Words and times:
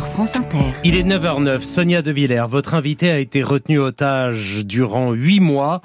France 0.00 0.36
Inter. 0.36 0.72
Il 0.82 0.96
est 0.96 1.02
9h09. 1.02 1.60
Sonia 1.62 2.02
De 2.02 2.10
Villers, 2.10 2.46
votre 2.48 2.74
invité 2.74 3.10
a 3.10 3.18
été 3.18 3.42
retenu 3.42 3.78
otage 3.78 4.64
durant 4.64 5.12
8 5.12 5.40
mois. 5.40 5.82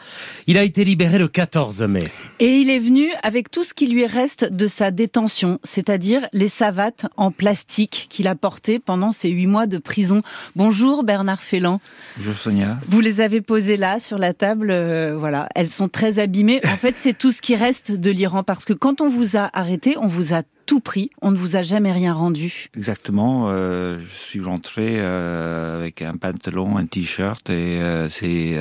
Il 0.48 0.58
a 0.58 0.64
été 0.64 0.84
libéré 0.84 1.20
le 1.20 1.28
14 1.28 1.82
mai. 1.84 2.04
Et 2.40 2.58
il 2.58 2.70
est 2.70 2.80
venu 2.80 3.10
avec 3.22 3.52
tout 3.52 3.64
ce 3.64 3.74
qui 3.74 3.88
lui 3.88 4.06
reste 4.06 4.52
de 4.52 4.68
sa 4.68 4.92
détention, 4.92 5.60
c'est-à-dire 5.64 6.28
les 6.34 6.48
savates 6.48 7.06
en 7.18 7.32
plastique 7.32 8.08
qu'il 8.10 8.28
a 8.28 8.36
portées 8.36 8.80
pendant 8.80 9.12
ces 9.12 9.30
8 9.30 9.48
mois 9.48 9.68
de 9.68 9.78
prison. 9.78 10.22
Bonjour 10.56 11.04
Bernard 11.04 11.44
Félan. 11.44 11.80
Bonjour 12.18 12.36
Sonia. 12.36 12.80
Vous 12.88 13.02
les 13.02 13.22
avez 13.22 13.42
posées 13.42 13.78
là 13.78 14.00
sur 14.00 14.18
la 14.18 14.34
table, 14.34 14.72
euh, 14.72 15.16
voilà. 15.18 15.48
Elles 15.56 15.70
sont 15.70 15.90
très 15.90 16.20
abîmées. 16.20 16.62
En 16.66 16.78
fait, 16.78 16.96
c'est 16.98 17.18
tout 17.18 17.32
ce 17.32 17.42
qui 17.42 17.56
reste 17.56 17.92
de 17.92 18.12
l'Iran 18.12 18.44
parce 18.44 18.66
que 18.66 18.74
quand 18.74 19.02
on 19.02 19.08
vous 19.08 19.38
a 19.38 19.50
arrêté, 19.54 19.98
on 19.98 20.08
vous 20.08 20.34
a 20.34 20.42
tout 20.70 20.82
prix. 20.82 21.10
On 21.24 21.32
ne 21.32 21.36
vous 21.36 21.56
a 21.56 21.64
jamais 21.64 21.92
rien 21.92 22.14
rendu. 22.14 22.68
Exactement. 22.78 23.48
Euh, 23.50 24.00
je 24.04 24.16
suis 24.16 24.40
rentré 24.40 24.98
euh, 25.00 25.80
avec 25.80 26.04
un 26.04 26.16
pantalon, 26.16 26.78
un 26.78 26.86
t-shirt 26.86 27.50
et 27.50 27.82
euh, 27.82 28.08
c'est 28.08 28.56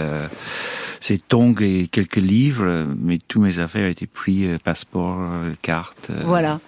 c'est 1.00 1.28
tongs 1.28 1.54
et 1.60 1.86
quelques 1.86 2.16
livres, 2.16 2.86
mais 2.98 3.18
tous 3.18 3.40
mes 3.40 3.58
affaires 3.58 3.86
étaient 3.86 4.06
pris, 4.06 4.48
passeport, 4.64 5.18
carte. 5.60 6.10
voilà. 6.24 6.60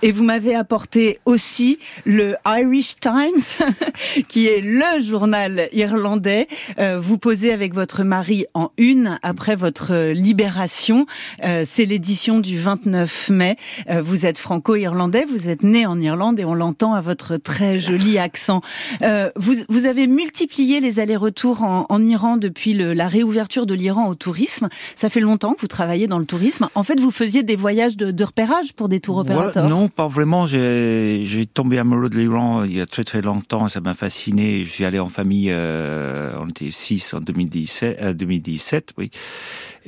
Et 0.00 0.12
vous 0.12 0.22
m'avez 0.22 0.54
apporté 0.54 1.18
aussi 1.24 1.78
le 2.04 2.36
Irish 2.46 2.96
Times, 3.00 3.66
qui 4.28 4.46
est 4.46 4.60
le 4.60 5.02
journal 5.02 5.68
irlandais. 5.72 6.46
Euh, 6.78 7.00
vous 7.00 7.18
posez 7.18 7.52
avec 7.52 7.74
votre 7.74 8.04
mari 8.04 8.46
en 8.54 8.70
une 8.78 9.18
après 9.24 9.56
votre 9.56 10.12
libération. 10.12 11.06
Euh, 11.44 11.64
c'est 11.66 11.84
l'édition 11.84 12.38
du 12.38 12.56
29 12.58 13.30
mai. 13.30 13.56
Euh, 13.90 14.00
vous 14.00 14.24
êtes 14.24 14.38
franco-irlandais, 14.38 15.24
vous 15.24 15.48
êtes 15.48 15.64
né 15.64 15.84
en 15.84 16.00
Irlande 16.00 16.38
et 16.38 16.44
on 16.44 16.54
l'entend 16.54 16.94
à 16.94 17.00
votre 17.00 17.36
très 17.36 17.80
joli 17.80 18.18
accent. 18.18 18.60
Vous, 19.36 19.54
vous, 19.68 19.84
avez 19.84 20.06
multiplié 20.06 20.80
les 20.80 21.00
allers-retours 21.00 21.62
en, 21.62 21.86
en, 21.88 22.06
Iran 22.06 22.36
depuis 22.36 22.72
le, 22.72 22.92
la 22.94 23.08
réouverture 23.08 23.66
de 23.66 23.74
l'Iran 23.74 24.08
au 24.08 24.14
tourisme. 24.14 24.68
Ça 24.94 25.10
fait 25.10 25.20
longtemps 25.20 25.54
que 25.54 25.60
vous 25.60 25.66
travaillez 25.66 26.06
dans 26.06 26.18
le 26.18 26.26
tourisme. 26.26 26.68
En 26.74 26.82
fait, 26.82 27.00
vous 27.00 27.10
faisiez 27.10 27.42
des 27.42 27.56
voyages 27.56 27.96
de, 27.96 28.10
de 28.10 28.24
repérage 28.24 28.74
pour 28.74 28.88
des 28.88 29.00
tours 29.00 29.18
opérateurs. 29.18 29.68
non, 29.68 29.87
pas 29.88 30.08
vraiment. 30.08 30.46
J'ai 30.46 31.46
tombé 31.52 31.78
amoureux 31.78 32.08
de 32.08 32.18
l'Iran 32.18 32.64
il 32.64 32.76
y 32.76 32.80
a 32.80 32.86
très 32.86 33.04
très 33.04 33.22
longtemps. 33.22 33.68
Ça 33.68 33.80
m'a 33.80 33.94
fasciné. 33.94 34.64
Suis 34.64 34.84
allé 34.84 34.98
en 34.98 35.08
famille. 35.08 35.50
Euh, 35.50 36.36
on 36.40 36.48
était 36.48 36.70
six 36.70 37.14
en 37.14 37.20
2017, 37.20 38.16
2017 38.16 38.90
euh, 38.90 38.92
oui. 38.98 39.10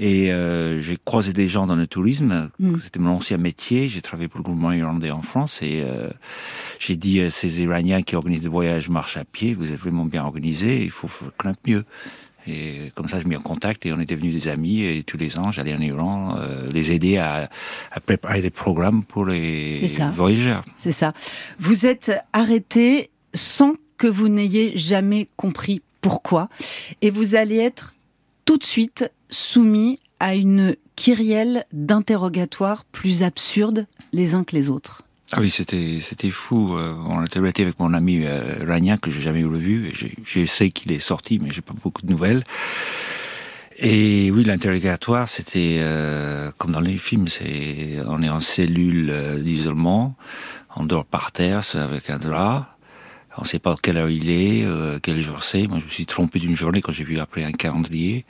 Et 0.03 0.33
euh, 0.33 0.81
j'ai 0.81 0.97
croisé 0.97 1.33
des 1.33 1.47
gens 1.47 1.67
dans 1.67 1.77
le 1.77 1.87
tourisme. 1.87 2.49
Mm. 2.59 2.77
C'était 2.83 3.01
mon 3.01 3.11
ancien 3.17 3.37
métier. 3.37 3.89
J'ai 3.89 4.01
travaillé 4.01 4.29
pour 4.29 4.39
le 4.39 4.45
gouvernement 4.45 4.73
irlandais 4.73 5.11
en 5.11 5.23
France 5.23 5.61
et 5.63 5.83
euh, 5.85 6.09
j'ai 6.79 6.97
dit 6.97 7.21
à 7.21 7.31
ces 7.31 7.61
Iraniens 7.61 8.03
qui 8.03 8.17
organisent 8.17 8.43
des 8.43 8.49
voyages 8.49 8.89
marche 8.89 9.17
à 9.17 9.25
pied, 9.25 9.55
vous 9.55 9.71
êtes 9.71 9.79
vraiment 9.79 10.07
bien 10.07 10.25
organisés. 10.25 10.83
Il 10.83 10.91
faut 10.91 11.09
faire 11.09 11.53
mieux. 11.67 11.85
Et 12.47 12.93
comme 12.95 13.09
ça, 13.09 13.19
je 13.21 13.25
me 13.25 13.31
mis 13.31 13.37
en 13.37 13.41
contact 13.41 13.87
et 13.87 13.93
on 13.93 14.01
est 14.01 14.07
devenus 14.07 14.35
des 14.35 14.49
amis. 14.49 14.83
Et 14.83 15.03
tous 15.03 15.17
les 15.17 15.39
ans, 15.39 15.51
j'allais 15.51 15.75
en 15.75 15.81
Iran 15.81 16.37
euh, 16.39 16.67
les 16.73 16.93
aider 16.93 17.19
à, 17.19 17.49
à, 17.93 18.01
préparer 18.01 18.41
des 18.41 18.51
programmes 18.51 19.05
pour 19.05 19.27
les 19.27 19.87
voyageurs. 20.15 20.65
C'est 20.75 20.93
ça. 20.93 21.13
Vous 21.59 21.87
êtes 21.87 22.13
arrêté 22.33 23.11
sans 23.35 23.75
que 23.99 24.07
vous 24.07 24.29
n'ayez 24.29 24.77
jamais 24.77 25.29
compris 25.37 25.83
pourquoi. 26.01 26.49
Et 27.03 27.11
vous 27.11 27.35
allez 27.35 27.59
être 27.59 27.95
tout 28.45 28.57
de 28.57 28.65
suite 28.65 29.11
soumis 29.29 30.01
à 30.19 30.35
une 30.35 30.77
kyrielle 30.97 31.65
d'interrogatoires 31.73 32.85
plus 32.85 33.23
absurdes 33.23 33.87
les 34.13 34.35
uns 34.35 34.45
que 34.45 34.57
les 34.57 34.69
autres. 34.69 35.03
Ah 35.33 35.39
oui, 35.41 35.51
c'était 35.51 35.99
c'était 36.01 36.31
fou. 36.31 36.77
Euh, 36.77 36.95
on 37.07 37.25
était 37.25 37.39
été 37.49 37.63
avec 37.63 37.79
mon 37.79 37.95
ami 37.95 38.23
euh, 38.25 38.57
Rania 38.67 38.97
que 38.99 39.13
j'ai 39.13 39.21
jamais 39.21 39.43
vu. 39.43 39.93
Je 40.25 40.45
sais 40.45 40.71
qu'il 40.71 40.91
est 40.91 40.99
sorti, 40.99 41.39
mais 41.39 41.53
j'ai 41.53 41.61
pas 41.61 41.75
beaucoup 41.81 42.03
de 42.03 42.11
nouvelles. 42.11 42.43
Et 43.79 44.31
oui, 44.33 44.43
l'interrogatoire, 44.43 45.29
c'était 45.29 45.77
euh, 45.79 46.51
comme 46.59 46.73
dans 46.73 46.81
les 46.81 46.99
films. 46.99 47.29
C'est 47.29 47.99
on 48.09 48.23
est 48.23 48.29
en 48.29 48.41
cellule 48.41 49.09
euh, 49.11 49.41
d'isolement, 49.41 50.17
on 50.75 50.85
dort 50.85 51.05
par 51.05 51.31
terre 51.31 51.61
avec 51.75 52.11
un 52.11 52.19
drap. 52.19 52.77
On 53.39 53.43
ne 53.43 53.47
sait 53.47 53.61
pas 53.61 53.77
quelle 53.81 53.97
heure 53.97 54.11
il 54.11 54.29
est, 54.29 54.67
quel 55.03 55.23
jour 55.23 55.43
c'est. 55.45 55.67
Moi, 55.67 55.79
je 55.79 55.85
me 55.85 55.89
suis 55.91 56.05
trompé 56.05 56.41
d'une 56.41 56.57
journée 56.57 56.83
quand 56.83 56.93
j'ai 56.93 57.05
vu 57.05 57.19
après 57.21 57.45
un 57.45 57.53
calendrier. 57.53 58.27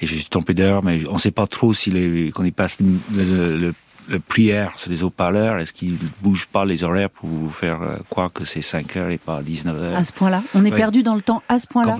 Et 0.00 0.06
je 0.06 0.14
suis 0.14 0.24
trompé 0.24 0.54
d'heure, 0.54 0.82
mais 0.82 1.06
on 1.08 1.14
ne 1.14 1.18
sait 1.18 1.30
pas 1.30 1.46
trop 1.46 1.72
si 1.74 1.90
les, 1.90 2.32
quand 2.34 2.42
il 2.42 2.52
passe 2.52 2.80
le, 2.80 3.58
le 3.58 3.74
le 4.08 4.18
prière 4.18 4.72
sur 4.76 4.90
les 4.90 5.02
haut-parleurs, 5.02 5.58
est-ce 5.58 5.72
qu'ils 5.72 5.98
bougent 6.20 6.46
pas 6.46 6.64
les 6.64 6.84
horaires 6.84 7.10
pour 7.10 7.28
vous 7.28 7.50
faire 7.50 7.82
euh, 7.82 7.96
croire 8.08 8.32
que 8.32 8.44
c'est 8.44 8.62
5 8.62 8.96
heures 8.96 9.10
et 9.10 9.18
pas 9.18 9.42
19 9.42 9.82
heures 9.82 9.96
À 9.96 10.04
ce 10.04 10.12
point-là 10.12 10.42
On 10.54 10.64
est 10.64 10.70
perdu 10.70 11.02
dans 11.02 11.14
le 11.14 11.22
temps 11.22 11.42
à 11.48 11.58
ce 11.58 11.66
point-là 11.66 11.96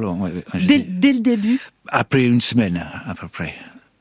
dès, 0.54 0.78
dès, 0.78 1.12
le 1.12 1.20
début 1.20 1.60
Après 1.88 2.24
une 2.24 2.40
semaine, 2.40 2.84
à 3.06 3.14
peu 3.14 3.28
près. 3.28 3.54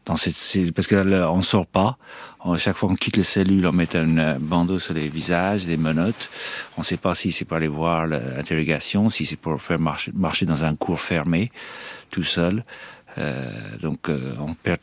Dans 0.05 0.17
cette, 0.17 0.73
parce 0.73 0.87
qu'on 0.87 1.37
ne 1.37 1.41
sort 1.41 1.67
pas. 1.67 1.97
À 2.43 2.57
chaque 2.57 2.77
fois 2.77 2.89
qu'on 2.89 2.95
quitte 2.95 3.17
les 3.17 3.23
cellules, 3.23 3.67
on 3.67 3.73
met 3.73 3.95
un 3.95 4.17
euh, 4.17 4.37
bandeau 4.39 4.79
sur 4.79 4.93
les 4.93 5.09
visages, 5.09 5.65
des 5.65 5.77
menottes. 5.77 6.29
On 6.77 6.81
ne 6.81 6.85
sait 6.85 6.97
pas 6.97 7.13
si 7.13 7.31
c'est 7.31 7.45
pour 7.45 7.57
aller 7.57 7.67
voir 7.67 8.07
l'interrogation, 8.07 9.09
si 9.09 9.25
c'est 9.25 9.35
pour 9.35 9.61
faire 9.61 9.79
marcher, 9.79 10.11
marcher 10.15 10.45
dans 10.45 10.63
un 10.63 10.73
cours 10.73 11.01
fermé, 11.01 11.51
tout 12.09 12.23
seul. 12.23 12.63
Euh, 13.17 13.77
donc 13.81 14.09
euh, 14.09 14.35
on 14.39 14.53
perd 14.53 14.79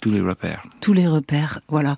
tous 0.00 0.10
les 0.10 0.20
repères. 0.20 0.64
Tous 0.80 0.92
les 0.92 1.06
repères, 1.06 1.60
voilà. 1.68 1.96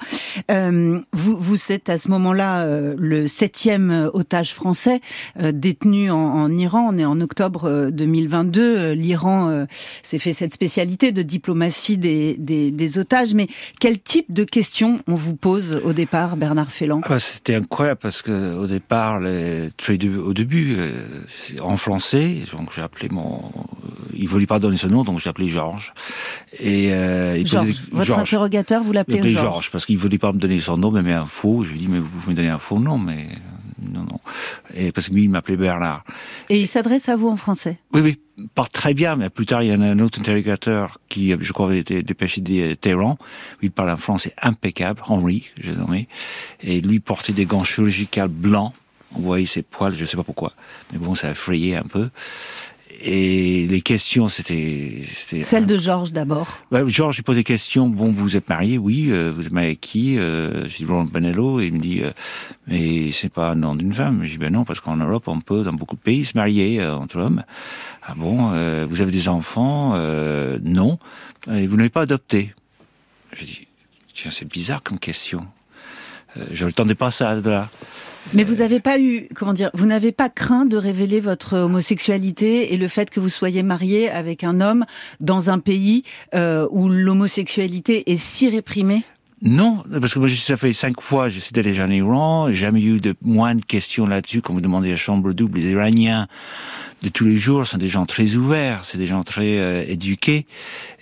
Euh, 0.51 1.01
vous, 1.13 1.37
vous 1.39 1.73
êtes 1.73 1.89
à 1.89 1.99
ce 1.99 2.09
moment-là 2.09 2.63
euh, 2.63 2.95
le 2.99 3.27
septième 3.27 4.11
otage 4.13 4.55
français 4.55 5.01
euh, 5.41 5.53
détenu 5.53 6.11
en, 6.11 6.17
en, 6.17 6.51
Iran. 6.51 6.91
On 6.93 6.99
est 6.99 7.05
en 7.05 7.21
octobre 7.21 7.91
2022. 7.91 8.61
Euh, 8.63 8.95
L'Iran 8.95 9.67
s'est 10.03 10.19
fait 10.19 10.33
cette 10.33 10.53
spécialité 10.53 11.13
de 11.13 11.23
diplomatie 11.23 11.97
des, 11.97 12.37
des, 12.39 12.71
des, 12.71 12.99
otages. 12.99 13.35
Mais 13.35 13.49
quel 13.79 14.01
type 14.01 14.33
de 14.33 14.45
questions 14.45 15.01
on 15.07 15.15
vous 15.15 15.37
pose 15.37 15.81
au 15.85 15.93
départ, 15.93 16.37
Bernard 16.37 16.73
Félan 16.73 17.01
ah 17.05 17.09
bah, 17.11 17.21
C'était 17.21 17.55
incroyable 17.55 18.01
parce 18.03 18.23
que 18.23 18.57
au 18.57 18.67
départ, 18.67 19.21
les, 19.21 19.69
au 20.25 20.35
début, 20.35 20.77
en 21.61 21.77
français, 21.77 22.39
donc 22.53 22.73
j'ai 22.75 22.83
appelé 22.83 23.09
mon 23.11 23.51
il 24.21 24.29
voulait 24.29 24.47
pas 24.47 24.59
donner 24.59 24.77
ce 24.77 24.87
nom, 24.87 25.03
donc 25.03 25.19
j'ai 25.19 25.31
appelé 25.31 25.49
Georges. 25.49 25.95
Et 26.59 26.93
euh, 26.93 27.43
Georges. 27.45 27.83
Votre 27.91 28.19
interrogateur, 28.19 28.83
vous 28.83 28.93
l'appelez 28.93 29.23
Georges 29.33 29.51
Georges 29.51 29.71
parce 29.71 29.87
qu'il 29.87 29.97
voulait 29.97 30.19
pas 30.19 30.33
me 30.33 30.39
donner 30.39 30.61
son 30.61 30.77
nom, 30.77 30.91
mais, 30.91 31.03
mais 31.03 31.15
un 31.15 31.25
faux. 31.25 31.65
Je 31.65 31.71
lui 31.71 31.79
ai 31.79 31.81
dit, 31.81 31.89
mais 31.89 31.99
vous 31.99 32.09
pouvez 32.09 32.33
me 32.33 32.37
donner 32.37 32.51
un 32.51 32.59
faux 32.59 32.79
nom, 32.79 32.99
mais 32.99 33.29
non, 33.81 34.01
non. 34.01 34.21
Et 34.75 34.93
parce 34.93 35.09
que 35.09 35.15
lui, 35.15 35.25
il 35.25 35.31
m'appelait 35.31 35.57
Bernard. 35.57 36.05
Et 36.51 36.61
il 36.61 36.69
s'adresse 36.69 37.09
à 37.09 37.17
vous 37.17 37.29
en 37.29 37.37
français 37.37 37.79
Oui, 37.95 38.03
oui, 38.03 38.47
pas 38.55 38.67
très 38.71 38.93
bien, 38.93 39.17
mais 39.17 39.31
plus 39.31 39.47
tard, 39.47 39.63
il 39.63 39.71
y 39.71 39.75
en 39.75 39.81
a 39.81 39.87
un 39.87 39.99
autre 40.01 40.21
interrogateur 40.21 41.01
qui, 41.09 41.35
je 41.41 41.53
crois, 41.55 41.67
avait 41.67 41.79
été 41.79 42.03
dépêché 42.03 42.43
de 42.43 42.75
Téhéran. 42.75 43.17
Il 43.63 43.71
parle 43.71 43.89
un 43.89 43.97
français 43.97 44.35
impeccable, 44.43 45.01
Henri, 45.07 45.47
j'ai 45.59 45.73
nommé. 45.73 46.09
Et 46.63 46.83
lui 46.83 47.01
portait 47.01 47.33
des 47.33 47.47
gants 47.47 47.65
chirurgicaux 47.65 48.29
blancs. 48.29 48.75
On 49.17 49.21
voyait 49.21 49.47
ses 49.47 49.63
poils, 49.63 49.97
je 49.97 50.05
sais 50.05 50.17
pas 50.17 50.23
pourquoi. 50.23 50.53
Mais 50.93 50.99
bon, 50.99 51.15
ça 51.15 51.29
a 51.29 51.31
effrayé 51.31 51.75
un 51.75 51.83
peu. 51.83 52.11
Et 53.03 53.67
les 53.67 53.81
questions, 53.81 54.29
c'était... 54.29 55.03
Celle 55.43 55.67
de 55.67 55.79
Georges 55.79 56.13
d'abord. 56.13 56.59
Ouais, 56.71 56.83
Georges, 56.89 57.19
il 57.19 57.23
pose 57.23 57.37
des 57.37 57.45
questions. 57.45 57.89
Bon, 57.89 58.13
vous 58.13 58.37
êtes 58.37 58.49
marié, 58.49 58.77
oui. 58.77 59.07
Euh, 59.09 59.33
vous 59.35 59.47
êtes 59.47 59.53
marié 59.53 59.69
avec 59.69 59.81
qui 59.81 60.19
euh, 60.19 60.69
Je 60.69 60.77
dis 60.77 60.85
Ron 60.85 61.05
Benello. 61.05 61.61
Et 61.61 61.67
il 61.67 61.73
me 61.73 61.79
dit, 61.79 62.03
euh, 62.03 62.11
mais 62.67 63.11
c'est 63.13 63.31
pas 63.31 63.51
un 63.51 63.55
nom 63.55 63.75
d'une 63.75 63.95
femme. 63.95 64.21
Je 64.25 64.33
dis, 64.33 64.39
ben 64.39 64.53
non, 64.53 64.65
parce 64.65 64.81
qu'en 64.81 64.97
Europe, 64.97 65.29
on 65.29 65.41
peut, 65.41 65.63
dans 65.63 65.73
beaucoup 65.73 65.97
de 65.97 66.01
pays, 66.01 66.27
se 66.27 66.37
marier 66.37 66.81
euh, 66.81 66.95
entre 66.95 67.19
hommes. 67.19 67.43
Ah 68.03 68.15
bon 68.15 68.51
euh, 68.53 68.87
Vous 68.89 69.01
avez 69.01 69.13
des 69.13 69.29
enfants 69.29 69.97
Non. 70.63 70.99
Et 71.51 71.67
vous 71.67 71.77
n'avez 71.77 71.89
pas 71.89 72.03
adopté 72.03 72.55
Je 73.33 73.45
dis, 73.47 73.67
tiens, 74.13 74.31
c'est 74.31 74.47
bizarre 74.47 74.83
comme 74.83 74.99
question. 74.99 75.47
je 76.53 76.67
ne 76.67 76.71
tendais 76.71 76.95
pas 76.95 77.11
ça 77.11 77.35
là. 77.35 77.69
Mais 78.35 78.45
vous 78.45 78.57
n'avez 78.57 78.81
pas 78.81 79.01
eu, 79.01 79.29
comment 79.35 79.53
dire, 79.53 79.71
vous 79.75 79.87
n'avez 79.87 80.13
pas 80.13 80.29
craint 80.29 80.67
de 80.67 80.77
révéler 80.77 81.21
votre 81.21 81.57
homosexualité 81.57 82.73
et 82.73 82.77
le 82.77 82.89
fait 82.89 83.11
que 83.11 83.21
vous 83.21 83.29
soyez 83.29 83.63
marié 83.63 84.11
avec 84.11 84.45
un 84.45 84.61
homme 84.61 84.85
dans 85.21 85.51
un 85.51 85.59
pays 85.59 86.05
euh, 86.35 86.67
où 86.71 86.89
l'homosexualité 86.89 88.13
est 88.13 88.19
si 88.19 88.49
réprimée? 88.49 89.05
Non, 89.43 89.83
parce 90.01 90.13
que 90.13 90.19
moi, 90.19 90.29
ça 90.29 90.59
fait 90.59 90.75
cinq 90.75 91.01
fois, 91.01 91.31
je 91.31 91.39
suis 91.39 91.53
déjà 91.53 91.87
en 91.87 91.91
Iran, 91.91 92.53
jamais 92.53 92.83
eu 92.83 93.01
de 93.01 93.15
moins 93.23 93.55
de 93.55 93.65
questions 93.65 94.07
là-dessus. 94.07 94.43
Quand 94.43 94.53
vous 94.53 94.61
demandez 94.61 94.93
à 94.93 94.97
chambre 94.97 95.33
double, 95.33 95.59
les 95.59 95.71
Iraniens 95.71 96.29
de 97.03 97.09
tous 97.09 97.25
les 97.25 97.39
jours 97.39 97.67
sont 97.67 97.79
des 97.79 97.89
gens 97.89 98.05
très 98.05 98.35
ouverts, 98.35 98.85
c'est 98.85 98.99
des 98.99 99.07
gens 99.07 99.23
très 99.23 99.59
euh, 99.59 99.83
éduqués, 99.89 100.47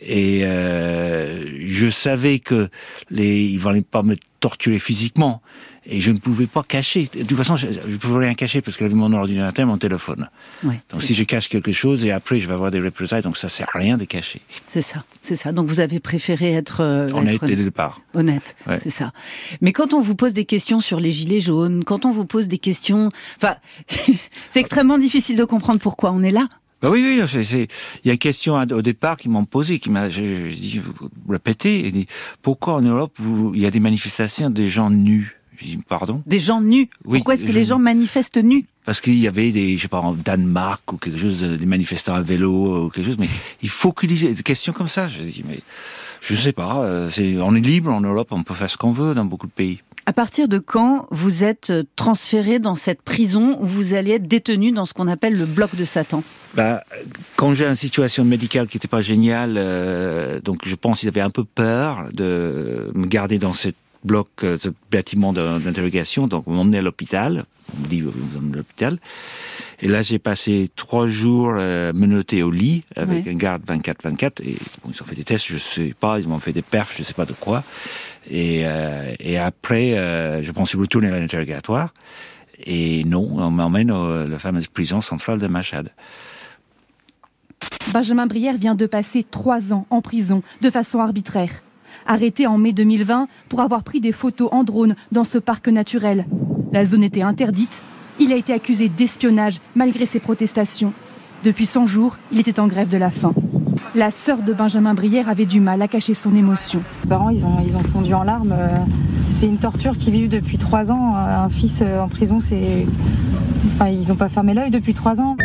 et 0.01 0.45
euh, 0.45 1.45
je 1.67 1.91
savais 1.91 2.39
que 2.39 2.69
les, 3.11 3.43
ils 3.43 3.59
valaient 3.59 3.83
pas 3.83 4.05
me 4.05 4.15
torturer 4.39 4.79
physiquement, 4.79 5.43
et 5.91 6.01
je 6.01 6.11
ne 6.11 6.19
pouvais 6.19 6.47
pas 6.47 6.63
cacher. 6.63 7.05
De 7.05 7.23
toute 7.25 7.37
façon, 7.37 7.57
je 7.57 7.67
ne 7.67 7.97
pouvais 7.97 8.27
rien 8.27 8.35
cacher 8.35 8.61
parce 8.61 8.77
qu'elle 8.77 8.87
avait 8.89 8.95
mon 8.97 9.13
ordinateur, 9.13 9.67
mon 9.67 9.79
téléphone. 9.79 10.29
Ouais, 10.63 10.81
Donc 10.93 11.03
si 11.03 11.15
je 11.15 11.25
cache 11.25 11.49
quelque 11.49 11.73
chose 11.73 12.05
et 12.05 12.11
après 12.13 12.41
je 12.41 12.47
vais 12.47 12.53
avoir 12.55 12.71
des 12.71 12.81
représailles, 12.81 13.23
donc 13.23 13.37
ça 13.39 13.49
sert 13.49 13.67
à 13.75 13.79
rien 13.79 13.97
de 13.97 14.05
cacher. 14.05 14.41
c'est 14.67 14.83
ça, 14.83 15.05
c'est 15.23 15.37
ça. 15.37 15.53
Donc 15.53 15.67
vous 15.69 15.81
avez 15.81 15.99
préféré 16.01 16.53
être, 16.53 16.83
euh, 16.83 17.09
On 17.15 17.27
a 17.27 17.31
être 17.31 17.45
été 17.45 17.47
dès 17.47 17.57
le 17.57 17.65
départ. 17.65 18.01
honnête, 18.15 18.55
Ouais. 18.67 18.79
c'est 18.83 18.91
ça. 18.91 19.13
Mais 19.61 19.73
quand 19.73 19.95
on 19.95 20.01
vous 20.01 20.15
pose 20.15 20.33
des 20.35 20.45
questions 20.45 20.81
sur 20.81 21.01
les 21.01 21.11
gilets 21.13 21.41
jaunes, 21.41 21.85
quand 21.85 22.05
on 22.05 22.11
vous 22.11 22.27
pose 22.27 22.49
des 22.49 22.59
questions, 22.59 23.09
enfin, 23.37 23.57
c'est 24.51 24.61
extrêmement 24.61 24.99
difficile 24.99 25.37
de 25.37 25.45
comprendre 25.45 25.81
pourquoi 25.81 26.13
on 26.13 26.23
est 26.23 26.31
là. 26.31 26.49
Bah 26.81 26.91
oui, 26.91 27.03
oui, 27.03 27.21
c'est, 27.27 27.43
c'est- 27.43 27.67
il 28.05 28.07
y 28.07 28.11
a 28.11 28.13
une 28.13 28.19
question 28.21 28.55
au 28.55 28.83
départ 28.83 29.17
qui 29.17 29.29
m'ont 29.29 29.45
posé, 29.45 29.81
qui 29.81 29.91
m'a, 29.91 30.09
je, 30.11 30.51
je 30.51 30.55
dis, 30.55 30.79
vous 30.79 31.09
répétez, 31.29 31.87
et 31.87 31.91
dit, 31.91 32.07
pourquoi 32.41 32.75
en 32.75 32.83
Europe 32.83 33.13
vous, 33.17 33.53
il 33.55 33.61
y 33.63 33.67
a 33.67 33.71
des 33.73 33.81
manifestations 33.81 34.49
des 34.49 34.69
gens 34.69 34.89
nus? 34.89 35.38
Je 35.59 35.65
dis, 35.65 35.79
pardon 35.89 36.23
Des 36.27 36.41
gens 36.41 36.61
nus. 36.61 36.89
Oui, 37.05 37.19
pourquoi 37.19 37.35
est-ce 37.35 37.43
que 37.45 37.49
je- 37.49 37.53
les 37.59 37.65
gens 37.65 37.79
manifestent 37.79 38.37
nus 38.43 38.65
Parce 38.85 39.01
qu'il 39.01 39.19
y 39.19 39.27
avait 39.29 39.51
des, 39.51 39.77
je 39.77 39.83
sais 39.83 39.89
pas, 39.89 40.01
en 40.01 40.13
Danemark 40.15 40.93
ou 40.93 40.97
quelque 40.97 41.19
chose, 41.19 41.39
de- 41.41 41.57
des 41.57 41.67
manifestants 41.67 42.15
à 42.15 42.23
vélo 42.23 42.87
ou 42.87 42.91
quelque 42.91 43.07
chose, 43.07 43.19
mais 43.19 43.29
il 43.63 43.69
faut 43.69 43.93
qu'il 43.93 44.13
y 44.13 44.27
ait 44.27 44.35
des 44.35 44.43
questions 44.43 44.73
comme 44.73 44.89
ça. 44.89 45.09
Je 45.09 45.21
dis, 45.21 45.45
mais 45.47 45.59
je 46.21 46.35
sais 46.37 46.53
pas, 46.53 46.83
euh, 46.85 47.11
on 47.43 47.55
est 47.55 47.61
libre 47.61 47.93
en 47.93 48.01
Europe, 48.01 48.29
on 48.31 48.43
peut 48.45 48.55
faire 48.55 48.71
ce 48.71 48.77
qu'on 48.77 48.93
veut 48.93 49.15
dans 49.15 49.25
beaucoup 49.25 49.47
de 49.49 49.53
pays. 49.53 49.81
À 50.07 50.13
partir 50.15 50.49
de 50.49 50.59
quand 50.59 51.07
vous 51.11 51.45
êtes 51.45 51.69
euh, 51.69 51.83
transféré 51.95 52.59
dans 52.61 52.75
cette 52.75 53.03
prison 53.03 53.59
où 53.61 53.67
vous 53.67 53.93
allez 53.93 54.13
être 54.13 54.27
détenu 54.27 54.73
dans 54.73 54.87
ce 54.87 54.95
qu'on 54.95 55.07
appelle 55.07 55.37
le 55.37 55.45
bloc 55.45 55.75
de 55.77 55.85
Satan 55.85 56.23
Bah, 56.55 56.83
quand 57.37 57.53
j'ai 57.53 57.67
une 57.67 57.75
situation 57.75 58.25
médicale 58.25 58.69
qui 58.69 58.77
n'était 58.79 58.89
pas 58.89 59.03
géniale, 59.03 59.57
euh, 59.59 60.41
donc 60.41 60.63
je 60.67 60.75
pense 60.77 61.01
qu'ils 61.01 61.11
avaient 61.11 61.21
un 61.21 61.29
peu 61.29 61.45
peur 61.45 62.07
de 62.15 62.91
me 62.95 63.05
garder 63.07 63.37
dans 63.39 63.53
ce 63.53 63.69
bloc, 64.05 64.29
euh, 64.43 64.59
ce 64.61 64.69
bâtiment 64.91 65.33
d'interrogation, 65.33 66.27
donc 66.27 66.47
on 66.47 66.53
m'emmenait 66.53 66.79
à 66.79 66.83
l'hôpital, 66.83 67.45
on 67.77 67.83
me 67.83 67.89
dit 67.89 68.01
vous 68.01 68.13
emmenez 68.37 68.55
à 68.55 68.57
l'hôpital, 68.59 68.99
et 69.81 69.89
là 69.89 70.03
j'ai 70.03 70.19
passé 70.19 70.71
trois 70.77 71.07
jours 71.07 71.55
euh, 71.57 71.93
menotté 71.93 72.43
au 72.43 72.51
lit 72.51 72.85
avec 72.97 73.27
un 73.27 73.35
garde 73.35 73.63
24-24, 73.65 74.43
et 74.43 74.57
bon, 74.85 74.93
ils 74.93 75.03
ont 75.03 75.05
fait 75.05 75.15
des 75.15 75.25
tests, 75.25 75.47
je 75.47 75.59
sais 75.59 75.95
pas, 75.99 76.19
ils 76.19 76.29
m'ont 76.29 76.39
fait 76.39 76.53
des 76.53 76.63
perfs, 76.63 76.95
je 76.97 77.03
sais 77.03 77.15
pas 77.15 77.27
de 77.27 77.33
quoi, 77.33 77.65
et, 78.31 78.63
euh, 78.65 79.15
et 79.21 79.39
après 79.39 79.99
euh, 79.99 80.43
je 80.43 80.53
pensais 80.53 80.77
retourner 80.77 81.09
à 81.09 81.19
l'interrogatoire, 81.19 81.93
et 82.65 83.05
non, 83.05 83.29
on 83.37 83.51
m'emmène 83.51 83.91
à 83.91 84.25
la 84.27 84.39
fameuse 84.39 84.67
prison 84.67 85.01
centrale 85.01 85.39
de 85.39 85.47
Machad. 85.47 85.91
Benjamin 87.93 88.27
Brière 88.27 88.57
vient 88.57 88.75
de 88.75 88.87
passer 88.87 89.25
trois 89.25 89.73
ans 89.73 89.87
en 89.91 90.03
prison 90.03 90.43
de 90.61 90.71
façon 90.71 91.01
arbitraire. 91.01 91.63
Arrêté 92.07 92.47
en 92.47 92.59
mai 92.59 92.73
2020 92.73 93.29
pour 93.49 93.61
avoir 93.61 93.83
pris 93.83 94.01
des 94.01 94.13
photos 94.13 94.49
en 94.53 94.65
drone 94.65 94.95
dans 95.13 95.25
ce 95.25 95.39
parc 95.39 95.69
naturel. 95.69 96.27
La 96.73 96.85
zone 96.85 97.03
était 97.05 97.23
interdite. 97.23 97.83
Il 98.21 98.33
a 98.33 98.37
été 98.37 98.53
accusé 98.53 98.89
d'espionnage 98.89 99.61
malgré 99.77 100.07
ses 100.07 100.21
protestations. 100.21 100.93
Depuis 101.45 101.67
100 101.67 101.87
jours, 101.87 102.17
il 102.33 102.41
était 102.41 102.59
en 102.59 102.67
grève 102.67 102.89
de 102.89 102.99
la 102.99 103.11
faim. 103.11 103.33
La 103.95 104.11
sœur 104.11 104.39
de 104.39 104.53
Benjamin 104.53 104.95
Brière 104.95 105.29
avait 105.29 105.47
du 105.47 105.61
mal 105.61 105.81
à 105.83 105.89
cacher 105.89 106.15
son 106.15 106.35
émotion. 106.35 106.83
Les 107.05 107.09
parents, 107.09 107.31
ils 107.31 107.45
ont, 107.45 107.57
ils 107.65 107.77
ont 107.77 107.83
fondu 107.85 108.13
en 108.13 108.25
larmes. 108.25 108.53
Euh, 108.53 108.69
C'est 109.31 109.47
une 109.47 109.59
torture 109.59 109.97
qu'ils 109.97 110.13
vivent 110.13 110.29
depuis 110.29 110.59
trois 110.59 110.91
ans. 110.91 111.15
Euh, 111.17 111.45
Un 111.45 111.49
fils 111.49 111.81
euh, 111.83 112.01
en 112.01 112.09
prison, 112.09 112.41
c'est. 112.41 112.87
Enfin, 113.69 113.89
ils 113.89 114.09
n'ont 114.09 114.17
pas 114.17 114.29
fermé 114.29 114.53
l'œil 114.53 114.71
depuis 114.71 114.95
trois 114.95 115.21
ans. 115.21 115.37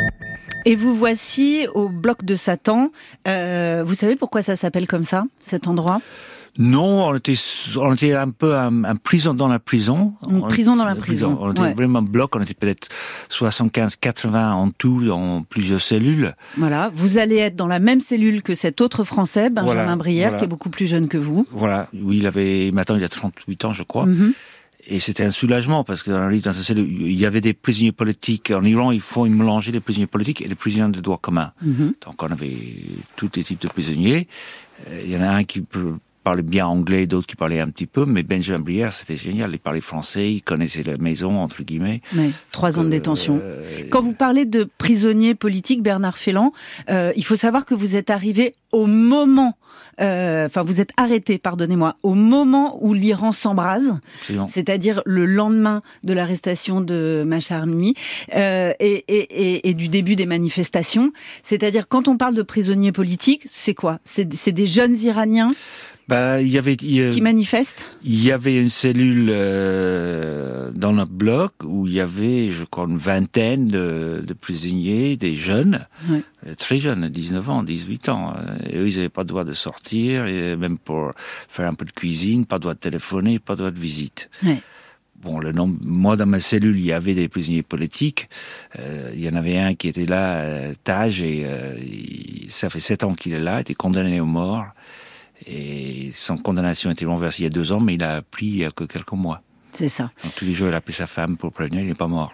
Et 0.66 0.76
vous 0.76 0.96
voici 0.96 1.68
au 1.76 1.90
bloc 1.90 2.24
de 2.26 2.36
Satan. 2.36 2.90
Euh, 3.28 3.84
vous 3.86 3.94
savez 3.94 4.16
pourquoi 4.16 4.42
ça 4.42 4.56
s'appelle 4.56 4.88
comme 4.88 5.04
ça, 5.04 5.26
cet 5.46 5.68
endroit? 5.68 6.02
Non, 6.60 7.08
on 7.08 7.16
était, 7.16 7.34
on 7.78 7.94
était 7.96 8.14
un 8.14 8.30
peu 8.30 8.56
un, 8.56 8.84
un 8.84 8.96
prison 8.96 9.34
dans 9.34 9.48
la 9.48 9.58
prison. 9.58 10.14
Une 10.30 10.38
On- 10.44 10.48
prison 10.48 10.76
dans 10.76 10.86
la 10.86 10.94
prison, 10.96 11.36
On 11.42 11.52
était 11.52 11.62
ouais. 11.62 11.74
vraiment 11.74 12.04
bloc, 12.04 12.36
on 12.36 12.42
était 12.42 12.54
peut-être 12.54 12.90
75, 13.30 13.96
80 13.96 14.54
en 14.54 14.70
tout, 14.70 15.04
dans 15.04 15.42
plusieurs 15.44 15.82
cellules. 15.82 16.36
Voilà, 16.58 16.92
vous 16.94 17.18
allez 17.18 17.38
être 17.38 17.56
dans 17.56 17.66
la 17.68 17.80
même 17.80 18.00
cellule 18.00 18.44
que 18.44 18.54
cet 18.54 18.82
autre 18.82 19.04
Français, 19.04 19.50
Benjamin 19.50 19.74
Voilà, 19.84 19.96
Brière, 19.96 20.28
voilà. 20.30 20.40
qui 20.40 20.46
est 20.46 20.48
beaucoup 20.48 20.70
plus 20.70 20.86
jeune 20.86 21.08
que 21.08 21.18
vous. 21.18 21.48
Voilà, 21.52 21.88
oui, 21.94 22.18
il 22.18 22.28
avait, 22.28 22.70
maintenant 22.72 22.98
il 22.98 23.04
a 23.04 23.10
38 23.10 23.66
ans, 23.66 23.74
je 23.74 23.82
crois. 23.84 24.06
Mhm. 24.06 24.34
Et 24.86 25.00
c'était 25.00 25.24
un 25.24 25.32
soulagement 25.32 25.84
parce 25.86 26.04
que 26.04 26.12
dans, 26.12 26.28
la- 26.28 26.54
cellule, 26.54 26.88
il 27.02 27.14
y 27.18 27.26
avait 27.26 27.40
des 27.42 27.54
prisonniers 27.54 27.94
politiques. 27.94 28.52
En 28.52 28.64
Iran, 28.66 28.92
il 28.92 29.00
faut 29.00 29.26
mélanger 29.26 29.72
les 29.72 29.80
prisonniers 29.80 30.08
politiques 30.08 30.42
et 30.42 30.48
les 30.48 30.56
prisonniers 30.56 30.92
de 30.92 31.00
droit 31.00 31.18
commun. 31.20 31.54
Mhm. 31.64 31.94
Donc 32.06 32.22
on 32.22 32.28
avait 32.28 32.58
tous 33.16 33.30
les 33.36 33.44
types 33.46 33.62
de 33.62 33.70
prisonniers. 33.70 34.28
Euh, 34.90 35.02
Il 35.06 35.12
y 35.12 35.16
en 35.18 35.22
a 35.22 35.30
un 35.30 35.46
qui 35.46 35.62
parlait 36.24 36.42
bien 36.44 36.66
anglais, 36.66 37.06
d'autres 37.06 37.28
qui 37.28 37.36
parlaient 37.36 37.60
un 37.60 37.70
petit 37.70 37.86
peu, 37.86 38.06
mais 38.06 38.24
Benjamin 38.24 38.60
Brière, 38.60 38.94
c'était 38.94 39.18
génial. 39.18 39.52
Il 39.54 39.60
parlait 39.60 39.82
français, 39.82 40.32
il 40.32 40.42
connaissait 40.42 40.84
la 40.84 40.98
maison, 40.98 41.40
entre 41.40 41.64
guillemets. 41.64 42.02
Mais 42.14 42.32
trois 42.52 42.80
ans 42.80 42.84
de 42.84 42.88
Euh, 42.88 42.92
détention. 42.92 43.40
euh, 43.42 43.64
Quand 43.92 44.02
vous 44.02 44.14
parlez 44.14 44.46
de 44.46 44.68
prisonniers 44.78 45.36
politiques, 45.36 45.84
Bernard 45.84 46.18
Félan, 46.18 46.52
euh, 46.90 47.12
il 47.16 47.26
faut 47.26 47.36
savoir 47.36 47.66
que 47.66 47.76
vous 47.76 47.96
êtes 47.96 48.10
arrivé 48.10 48.54
au 48.72 48.88
moment, 48.88 49.56
euh, 50.02 50.48
enfin 50.48 50.64
vous 50.64 50.82
êtes 50.82 50.92
arrêté, 50.98 51.38
pardonnez-moi, 51.38 51.96
au 52.02 52.16
moment 52.16 52.78
où 52.84 52.94
l'Iran 52.96 53.32
s'embrase, 53.32 54.00
c'est-à-dire 54.50 55.02
le 55.06 55.26
lendemain 55.28 55.84
de 56.04 56.14
l'arrestation 56.14 56.82
de 56.82 57.24
Machar 57.26 57.66
euh, 57.66 58.74
et, 58.80 59.04
et, 59.08 59.54
et, 59.58 59.70
et 59.70 59.74
du 59.76 59.90
début 59.90 60.16
des 60.16 60.26
manifestations. 60.26 61.12
C'est-à-dire 61.44 61.88
quand 61.88 62.08
on 62.08 62.18
parle 62.18 62.34
de 62.34 62.42
prisonniers 62.42 62.92
politiques, 62.92 63.44
c'est 63.46 63.76
quoi? 63.76 64.00
C'est 64.06 64.26
des 64.52 64.66
jeunes 64.66 64.98
Iraniens? 64.98 65.54
Bah, 66.10 66.42
il 66.42 66.50
y 66.50 66.58
avait, 66.58 66.74
il 66.74 67.10
qui 67.12 67.22
manifestent 67.22 67.86
il 68.04 68.22
y 68.24 68.32
avait 68.32 68.60
une 68.60 68.70
cellule 68.70 69.30
euh, 69.32 70.72
dans 70.74 70.92
notre 70.94 71.12
bloc 71.14 71.54
où 71.64 71.88
il 71.88 71.94
y 71.94 72.02
avait, 72.02 72.52
je 72.52 72.64
crois, 72.66 72.86
une 72.90 72.98
vingtaine 72.98 73.68
de, 73.68 74.24
de 74.26 74.34
prisonniers, 74.34 75.16
des 75.16 75.34
jeunes, 75.36 75.88
euh, 76.12 76.56
très 76.58 76.78
jeunes, 76.80 77.08
19 77.10 77.50
ans, 77.50 77.64
18 77.64 78.10
ans. 78.10 78.34
Euh, 78.36 78.70
Et 78.70 78.78
eux, 78.78 78.88
ils 78.90 78.96
n'avaient 78.98 79.10
pas 79.10 79.22
le 79.22 79.28
droit 79.28 79.44
de 79.46 79.54
sortir, 79.54 80.26
et 80.28 80.56
même 80.58 80.78
pour 80.78 81.12
faire 81.48 81.70
un 81.70 81.74
peu 81.74 81.86
de 81.86 81.92
cuisine, 81.92 82.46
pas 82.46 82.58
le 82.58 82.62
droit 82.62 82.74
de 82.74 82.80
téléphoner, 82.80 83.40
pas 83.40 83.54
le 83.54 83.58
droit 83.60 83.72
de 83.72 83.80
visite. 83.80 84.30
Bon, 85.22 85.40
le 85.40 85.54
nombre, 85.54 85.78
moi 85.86 86.18
dans 86.18 86.26
ma 86.26 86.42
cellule, 86.42 86.78
il 86.78 86.84
y 86.86 86.92
avait 86.92 87.14
des 87.14 87.30
prisonniers 87.30 87.64
politiques. 87.64 88.28
Euh, 88.78 89.12
il 89.16 89.22
y 89.24 89.30
en 89.30 89.36
avait 89.36 89.58
un 89.58 89.74
qui 89.74 89.88
était 89.88 90.06
là, 90.06 90.34
euh, 90.40 90.74
Taj, 90.84 91.22
et 91.22 91.44
euh, 91.46 91.78
il- 91.80 92.48
ça 92.50 92.70
fait 92.70 92.82
sept 92.82 93.06
ans 93.06 93.14
qu'il 93.14 93.32
est 93.34 93.40
là, 93.40 93.60
il 93.60 93.62
était 93.62 93.74
condamné 93.74 94.20
à 94.20 94.24
mort. 94.26 94.66
Et 95.48 96.10
son 96.14 96.38
condamnation 96.38 96.90
a 96.90 96.94
été 96.94 97.06
renversée 97.06 97.42
il 97.42 97.44
y 97.44 97.48
a 97.48 97.50
deux 97.50 97.72
ans, 97.72 97.80
mais 97.80 97.96
il 97.96 98.04
a 98.04 98.22
pris 98.22 98.46
il 98.46 98.58
y 98.58 98.66
a 98.66 98.72
que 98.72 98.84
quelques 98.84 99.12
mois. 99.14 99.42
C'est 99.72 99.90
ça. 99.90 100.12
Donc 100.24 100.36
tous 100.36 100.46
les 100.46 100.54
jours, 100.54 100.68
il 100.70 100.74
a 100.74 100.78
appelé 100.78 100.94
sa 100.94 101.08
femme 101.08 101.36
pour 101.38 101.52
prévenir, 101.52 101.82
il 101.82 101.88
n'est 101.88 101.94
pas 101.96 102.08
mort. 102.08 102.32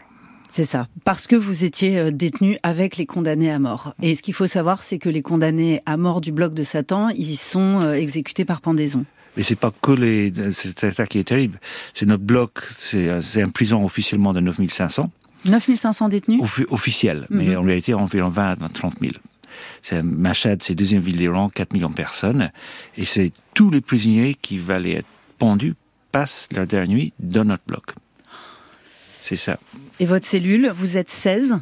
C'est 0.52 0.66
ça, 0.66 0.88
parce 1.06 1.28
que 1.28 1.36
vous 1.36 1.64
étiez 1.64 2.00
euh, 2.00 2.12
détenu 2.12 2.58
avec 2.64 2.98
les 2.98 3.06
condamnés 3.06 3.52
à 3.52 3.60
mort. 3.60 3.94
Et 4.02 4.16
ce 4.16 4.24
qu'il 4.24 4.34
faut 4.34 4.48
savoir, 4.48 4.82
c'est 4.82 4.98
que 4.98 5.08
les 5.08 5.22
condamnés 5.22 5.82
à 5.86 5.96
mort 5.96 6.22
du 6.22 6.32
bloc 6.32 6.56
de 6.56 6.64
Satan, 6.64 7.10
ils 7.10 7.38
sont 7.38 7.82
euh, 7.82 7.94
exécutés 7.94 8.46
par 8.46 8.60
pendaison. 8.60 9.06
Mais 9.38 9.44
c'est 9.44 9.56
pas 9.56 9.72
que 9.72 9.92
les, 9.92 10.34
c'est 10.52 10.90
ça 10.92 11.06
qui 11.06 11.20
est 11.20 11.24
terrible. 11.24 11.60
C'est 11.94 12.08
notre 12.08 12.24
bloc, 12.24 12.58
c'est 12.76 13.08
une 13.36 13.52
prison 13.52 13.86
officiellement 13.86 14.34
de 14.34 14.40
9500, 14.40 15.12
9500 15.46 16.10
détenus 16.10 16.42
offi- 16.42 16.66
officiel, 16.72 17.28
mais 17.30 17.50
Mhm. 17.50 17.58
en 17.60 17.62
réalité 17.62 17.94
environ 17.94 18.30
20 18.30 18.62
à 18.64 18.70
30 18.70 18.96
000. 19.00 19.14
Machad, 19.92 20.62
c'est 20.62 20.76
deuxième 20.76 21.02
ville 21.02 21.18
d'Iran, 21.18 21.50
4 21.50 21.74
millions 21.74 21.90
de 21.90 21.96
personnes, 21.96 22.52
et 22.98 23.06
c'est 23.06 23.32
tous 23.54 23.70
les 23.70 23.82
prisonniers 23.82 24.36
qui 24.36 24.58
valaient 24.58 24.96
être 24.96 25.08
pendus 25.38 25.76
passent 26.12 26.50
leur 26.56 26.68
dernière 26.68 26.90
nuit 26.90 27.14
dans 27.20 27.46
notre 27.46 27.64
bloc. 27.68 27.84
C'est 29.22 29.36
ça. 29.36 29.60
Et 30.00 30.06
votre 30.06 30.26
cellule, 30.26 30.72
vous 30.74 30.98
êtes 30.98 31.12
16 31.12 31.60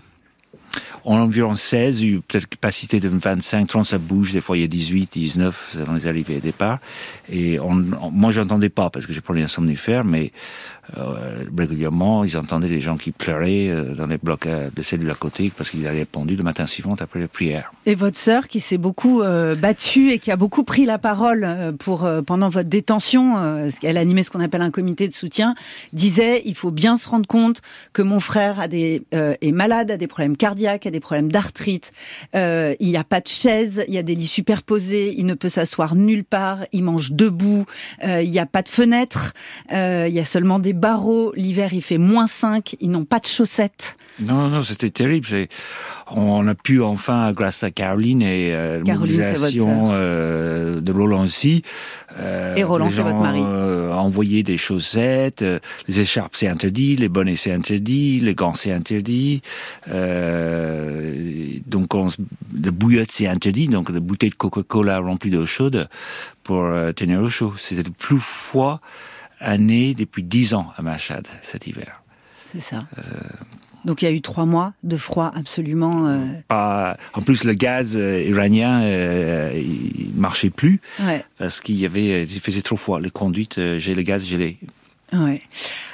En 1.06 1.20
environ 1.20 1.56
16, 1.56 2.02
il 2.02 2.08
y 2.08 2.12
a 2.12 2.16
eu 2.16 2.22
peut-être 2.22 2.48
capacité 2.50 3.00
de 3.00 3.08
25, 3.08 3.66
30, 3.68 3.86
ça 3.86 3.98
bouge, 3.98 4.34
des 4.34 4.42
fois 4.42 4.58
il 4.58 4.62
y 4.62 4.64
a 4.64 4.68
18, 4.68 5.12
19, 5.14 5.70
selon 5.74 5.94
les 5.94 6.06
arrivées 6.08 6.36
et 6.38 6.42
départs. 6.42 6.80
Et 7.32 7.60
on, 7.60 7.84
on- 8.02 8.12
moi 8.12 8.32
j'entendais 8.32 8.70
pas 8.70 8.90
parce 8.90 9.06
que 9.06 9.14
j'ai 9.14 9.22
pris 9.22 9.42
un 9.42 9.48
somnifère, 9.48 10.04
mais 10.04 10.32
euh, 10.98 11.40
régulièrement 11.58 12.24
ils 12.24 12.38
entendaient 12.38 12.70
des 12.70 12.80
gens 12.80 12.96
qui 12.98 13.12
pleuraient 13.12 13.68
euh, 13.70 13.94
dans 13.94 14.08
les 14.08 14.18
blocs 14.18 14.46
à- 14.48 14.70
de 14.70 14.82
cellules 14.82 15.10
à 15.12 15.16
côté 15.16 15.52
parce 15.56 15.70
qu'ils 15.70 15.86
avaient 15.88 16.00
répondu 16.00 16.36
le 16.36 16.44
matin 16.44 16.66
suivant 16.68 16.96
après 17.00 17.20
la 17.20 17.28
prière. 17.28 17.72
Et 17.86 17.96
votre 17.96 18.18
sœur, 18.18 18.48
qui 18.48 18.60
s'est 18.60 18.78
beaucoup 18.78 19.22
euh, 19.22 19.56
battue 19.56 20.12
et 20.12 20.20
qui 20.20 20.32
a 20.32 20.36
beaucoup 20.38 20.64
pris 20.64 20.86
la 20.86 20.98
parole 20.98 21.44
euh, 21.46 21.72
pour 21.72 22.06
euh, 22.06 22.22
pendant 22.22 22.50
votre 22.50 22.70
détention, 22.70 23.38
euh, 23.38 23.70
elle 23.84 23.98
animait 23.98 24.24
ce 24.24 24.32
qu'on 24.32 24.40
appelle 24.42 24.62
un 24.62 24.72
comité 24.72 25.08
de 25.08 25.14
soutien, 25.14 25.56
disait 25.94 26.42
il 26.46 26.56
faut 26.56 26.72
bien 26.72 26.98
se 26.98 27.08
rendre 27.10 27.28
compte 27.28 27.62
que 27.94 28.02
mon 28.02 28.20
frère 28.20 28.60
a 28.60 28.68
des 28.68 29.04
euh, 29.14 29.36
est 29.42 29.52
malade, 29.52 29.92
a 29.92 29.98
des 29.98 30.08
problèmes 30.08 30.36
cardiaques, 30.38 30.86
a 30.86 30.92
des 30.92 30.97
problèmes 31.00 31.32
d'arthrite, 31.32 31.92
euh, 32.36 32.76
il 32.80 32.90
n'y 32.90 32.98
a 32.98 33.04
pas 33.04 33.22
de 33.22 33.28
chaise, 33.28 33.84
il 33.88 33.94
y 33.94 33.98
a 33.98 34.04
des 34.04 34.16
lits 34.16 34.28
superposés, 34.28 35.14
il 35.18 35.26
ne 35.26 35.34
peut 35.34 35.50
s'asseoir 35.50 35.96
nulle 35.96 36.24
part, 36.24 36.66
il 36.74 36.84
mange 36.84 37.12
debout, 37.12 37.66
euh, 38.04 38.22
il 38.22 38.30
n'y 38.30 38.40
a 38.40 38.46
pas 38.46 38.62
de 38.62 38.70
fenêtre, 38.70 39.34
euh, 39.72 40.06
il 40.08 40.14
y 40.14 40.20
a 40.20 40.26
seulement 40.26 40.60
des 40.60 40.74
barreaux, 40.74 41.34
l'hiver 41.36 41.74
il 41.74 41.82
fait 41.82 41.98
moins 41.98 42.28
5, 42.28 42.76
ils 42.80 42.90
n'ont 42.90 43.06
pas 43.06 43.20
de 43.20 43.26
chaussettes. 43.26 43.98
Non, 44.20 44.48
non, 44.48 44.64
c'était 44.64 44.90
terrible. 44.90 45.28
On 46.10 46.48
a 46.48 46.56
pu 46.56 46.82
enfin, 46.82 47.32
grâce 47.34 47.64
à 47.64 47.70
Caroline 47.70 48.24
et 48.24 48.54
euh, 48.54 48.84
mobilisation 48.84 49.90
euh, 49.92 50.82
de 50.82 50.92
Roland 50.92 51.24
aussi, 51.24 51.62
euh, 52.20 52.56
et 52.56 52.64
Roland, 52.64 52.90
c'est 52.92 53.02
votre 53.02 53.18
mari, 53.18 53.42
euh, 53.44 53.92
envoyer 53.94 54.44
des 54.44 54.58
chaussettes, 54.58 55.42
euh, 55.42 55.60
les 55.88 56.00
écharpes 56.00 56.36
c'est 56.36 56.48
interdit, 56.48 56.96
les 56.96 57.10
bonnets 57.10 57.36
c'est 57.36 57.52
interdit, 57.52 58.20
les 58.20 58.36
gants 58.36 58.54
c'est 58.54 58.72
interdit, 58.72 59.42
donc 61.66 61.94
on, 61.94 62.10
le 62.54 62.72
bouillotte 62.72 63.12
c'est 63.12 63.28
interdit, 63.28 63.68
donc 63.68 63.90
la 63.90 64.00
bouteille 64.00 64.32
de 64.32 64.36
Coca-Cola 64.36 65.00
remplie 65.00 65.32
d'eau 65.32 65.46
chaude 65.46 65.88
pour 66.44 66.66
tenir 66.96 67.20
au 67.22 67.30
chaud. 67.30 67.54
C'était 67.58 67.84
le 67.84 67.92
plus 67.92 68.20
froid 68.20 68.82
année 69.40 69.94
depuis 69.94 70.24
dix 70.24 70.54
ans 70.54 70.68
à 70.78 70.82
Machad 70.82 71.28
cet 71.42 71.68
hiver. 71.68 72.02
C'est 72.54 72.62
ça. 72.62 72.86
Donc 73.88 74.02
il 74.02 74.06
y 74.06 74.08
a 74.10 74.12
eu 74.12 74.20
trois 74.20 74.46
mois 74.46 74.74
de 74.84 74.98
froid 74.98 75.32
absolument. 75.34 76.10
Euh... 76.50 76.94
en 77.14 77.22
plus, 77.22 77.46
le 77.46 77.54
gaz 77.54 77.96
euh, 77.96 78.22
iranien 78.22 78.84
euh, 78.84 79.54
il 79.56 80.12
marchait 80.14 80.50
plus 80.50 80.82
parce 81.38 81.62
qu'il 81.62 81.78
y 81.78 81.86
avait, 81.86 82.24
il 82.24 82.40
faisait 82.42 82.62
trop 82.62 82.76
froid. 82.76 83.00
Les 83.00 83.10
conduites, 83.10 83.58
euh, 83.60 83.80
j'ai 83.80 83.96
le 83.96 84.02
gaz 84.02 84.28
gelé. 84.28 84.58
Ouais. 85.14 85.42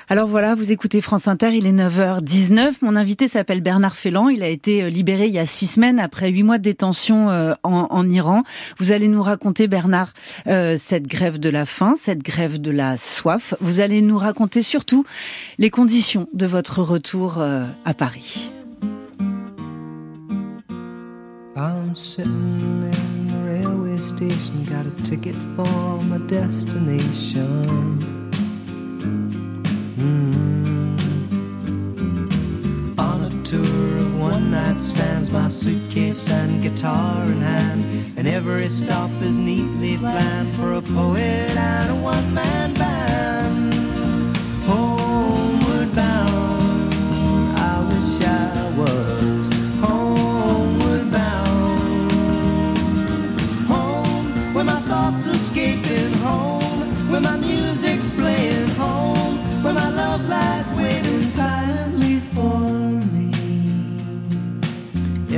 Alors 0.09 0.27
voilà, 0.27 0.53
vous 0.53 0.71
écoutez 0.71 1.01
France 1.01 1.27
Inter, 1.27 1.51
il 1.55 1.65
est 1.65 1.71
9h19. 1.71 2.73
Mon 2.81 2.95
invité 2.95 3.27
s'appelle 3.27 3.61
Bernard 3.61 3.95
Félan. 3.95 4.27
Il 4.27 4.43
a 4.43 4.47
été 4.49 4.83
euh, 4.83 4.89
libéré 4.89 5.27
il 5.27 5.33
y 5.33 5.39
a 5.39 5.45
six 5.45 5.67
semaines 5.67 5.99
après 5.99 6.29
huit 6.29 6.43
mois 6.43 6.57
de 6.57 6.63
détention 6.63 7.29
euh, 7.29 7.53
en, 7.63 8.09
Iran. 8.09 8.43
Vous 8.79 8.91
allez 8.91 9.07
nous 9.07 9.23
raconter, 9.23 9.67
Bernard, 9.67 10.13
euh, 10.47 10.75
cette 10.77 11.07
grève 11.07 11.39
de 11.39 11.49
la 11.49 11.65
faim, 11.65 11.95
cette 11.99 12.21
grève 12.21 12.59
de 12.59 12.71
la 12.71 12.97
soif. 12.97 13.53
Vous 13.61 13.79
allez 13.79 14.01
nous 14.01 14.17
raconter 14.17 14.61
surtout 14.61 15.05
les 15.57 15.69
conditions 15.69 16.27
de 16.33 16.45
votre 16.45 16.81
retour 16.81 17.41
à 17.41 17.93
Paris. 17.93 18.51
On 32.97 33.23
a 33.23 33.43
tour 33.45 33.97
of 33.99 34.19
one 34.19 34.51
night 34.51 34.81
stands, 34.81 35.29
my 35.29 35.47
suitcase 35.47 36.27
and 36.29 36.61
guitar 36.61 37.23
in 37.23 37.39
hand, 37.39 38.17
and 38.17 38.27
every 38.27 38.67
stop 38.67 39.09
is 39.21 39.37
neatly 39.37 39.97
planned 39.97 40.53
for 40.57 40.73
a 40.73 40.81
poet 40.81 41.55
and 41.55 41.91
a 41.91 41.95
one 41.95 42.33
man 42.33 42.73
band. 42.73 42.92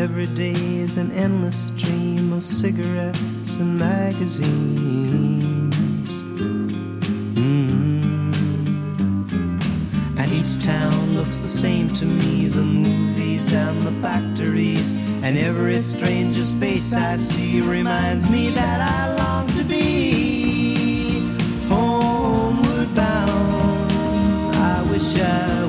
Every 0.06 0.28
day 0.28 0.54
is 0.54 0.98
an 0.98 1.12
endless 1.14 1.58
stream 1.70 2.32
of 2.32 2.46
cigarettes 2.46 3.56
and 3.56 3.80
magazines. 3.80 5.76
Mm. 7.34 8.14
And 10.20 10.32
each 10.32 10.64
town 10.64 11.16
looks 11.16 11.40
the 11.40 11.48
same 11.48 11.92
to 11.96 12.06
me 12.06 12.50
the 12.50 12.62
movies 12.62 13.52
and 13.52 13.82
the 13.82 13.94
factories. 13.94 14.92
And 15.24 15.40
every 15.40 15.80
stranger's 15.80 16.54
face 16.54 16.94
I 16.94 17.18
see 17.18 17.62
reminds 17.62 18.30
me 18.30 18.52
that 18.52 18.82
I 18.82 19.16
long 19.16 19.48
to 19.58 19.64
be 19.64 21.18
homeward 21.68 22.94
bound 22.94 24.56
I 24.56 24.84
wish 24.84 25.20
I 25.20 25.65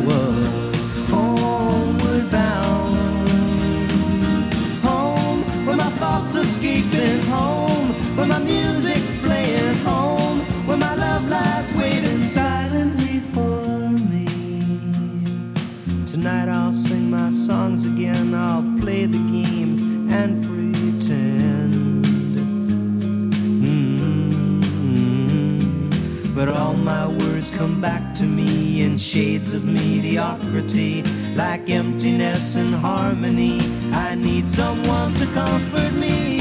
back 27.87 28.17
to 28.17 28.25
me 28.25 28.83
in 28.83 28.99
shades 28.99 29.53
of 29.53 29.65
mediocrity, 29.65 31.05
like 31.37 31.71
emptiness 31.71 32.57
and 32.57 32.75
harmony. 32.75 33.61
I 33.93 34.17
need 34.17 34.49
someone 34.49 35.15
to 35.15 35.27
comfort 35.27 35.93
me. 35.93 36.36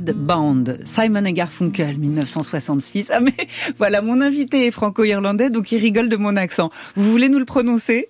Homeward 0.00 0.12
Bound, 0.12 0.80
Simon 0.84 1.24
et 1.24 1.32
Garfunkel, 1.32 1.98
1966. 1.98 3.10
Ah 3.12 3.20
mais 3.20 3.34
voilà, 3.78 4.02
mon 4.02 4.20
invité 4.20 4.66
est 4.66 4.70
franco-irlandais, 4.70 5.50
donc 5.50 5.72
il 5.72 5.78
rigole 5.78 6.08
de 6.08 6.16
mon 6.16 6.36
accent. 6.36 6.70
Vous 6.96 7.10
voulez 7.10 7.28
nous 7.28 7.38
le 7.38 7.44
prononcer? 7.44 8.08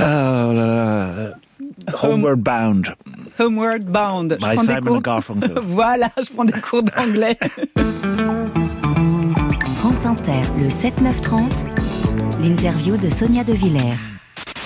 Euh, 0.00 1.30
Homeward 2.02 2.38
Bound. 2.38 2.94
Homeward 3.38 3.84
Bound. 3.84 4.38
By 4.40 4.58
Simon 4.58 5.00
Garfunkel. 5.00 5.58
voilà, 5.64 6.10
je 6.18 6.30
prends 6.32 6.44
des 6.44 6.60
cours 6.60 6.82
d'anglais. 6.82 7.38
France 9.78 10.06
Inter, 10.06 10.42
le 10.58 10.68
7-9-30, 10.68 12.42
l'interview 12.42 12.96
de 12.96 13.10
Sonia 13.10 13.44
De 13.44 13.52
Villers. 13.52 14.15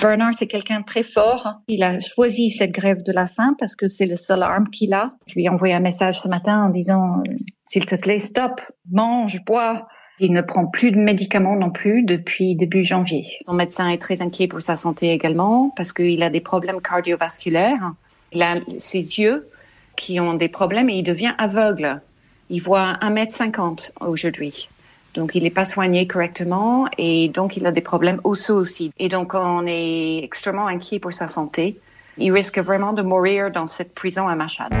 Bernard, 0.01 0.33
c'est 0.33 0.47
quelqu'un 0.47 0.79
de 0.79 0.85
très 0.85 1.03
fort. 1.03 1.47
Il 1.67 1.83
a 1.83 1.99
choisi 1.99 2.49
cette 2.49 2.71
grève 2.71 3.03
de 3.03 3.11
la 3.11 3.27
faim 3.27 3.55
parce 3.59 3.75
que 3.75 3.87
c'est 3.87 4.07
le 4.07 4.15
seul 4.15 4.41
arme 4.41 4.67
qu'il 4.71 4.95
a. 4.95 5.11
Je 5.27 5.35
lui 5.35 5.45
ai 5.45 5.49
envoyé 5.49 5.75
un 5.75 5.79
message 5.79 6.19
ce 6.19 6.27
matin 6.27 6.63
en 6.65 6.69
disant, 6.69 7.21
s'il 7.65 7.85
te 7.85 7.93
plaît, 7.93 8.17
stop, 8.17 8.61
mange, 8.89 9.43
bois. 9.45 9.87
Il 10.19 10.33
ne 10.33 10.41
prend 10.41 10.65
plus 10.65 10.91
de 10.91 10.97
médicaments 10.97 11.55
non 11.55 11.69
plus 11.69 12.01
depuis 12.03 12.55
début 12.55 12.83
janvier. 12.83 13.27
Son 13.45 13.53
médecin 13.53 13.89
est 13.89 14.01
très 14.01 14.23
inquiet 14.23 14.47
pour 14.47 14.63
sa 14.63 14.75
santé 14.75 15.11
également 15.11 15.71
parce 15.75 15.93
qu'il 15.93 16.23
a 16.23 16.31
des 16.31 16.41
problèmes 16.41 16.81
cardiovasculaires. 16.81 17.93
Il 18.31 18.41
a 18.41 18.55
ses 18.79 19.19
yeux 19.19 19.49
qui 19.95 20.19
ont 20.19 20.33
des 20.33 20.49
problèmes 20.49 20.89
et 20.89 20.95
il 20.95 21.03
devient 21.03 21.33
aveugle. 21.37 22.01
Il 22.49 22.61
voit 22.61 22.97
1m50 23.01 23.91
aujourd'hui. 23.99 24.67
Donc, 25.13 25.35
il 25.35 25.43
n'est 25.43 25.49
pas 25.49 25.65
soigné 25.65 26.07
correctement 26.07 26.87
et 26.97 27.27
donc 27.29 27.57
il 27.57 27.65
a 27.65 27.71
des 27.71 27.81
problèmes 27.81 28.21
osseux 28.23 28.53
aussi. 28.53 28.93
Et 28.97 29.09
donc, 29.09 29.33
on 29.33 29.65
est 29.67 30.23
extrêmement 30.23 30.67
inquiet 30.67 30.99
pour 30.99 31.13
sa 31.13 31.27
santé. 31.27 31.77
Il 32.17 32.31
risque 32.31 32.59
vraiment 32.59 32.93
de 32.93 33.01
mourir 33.01 33.51
dans 33.51 33.67
cette 33.67 33.93
prison 33.93 34.27
à 34.27 34.35
Machad. 34.35 34.71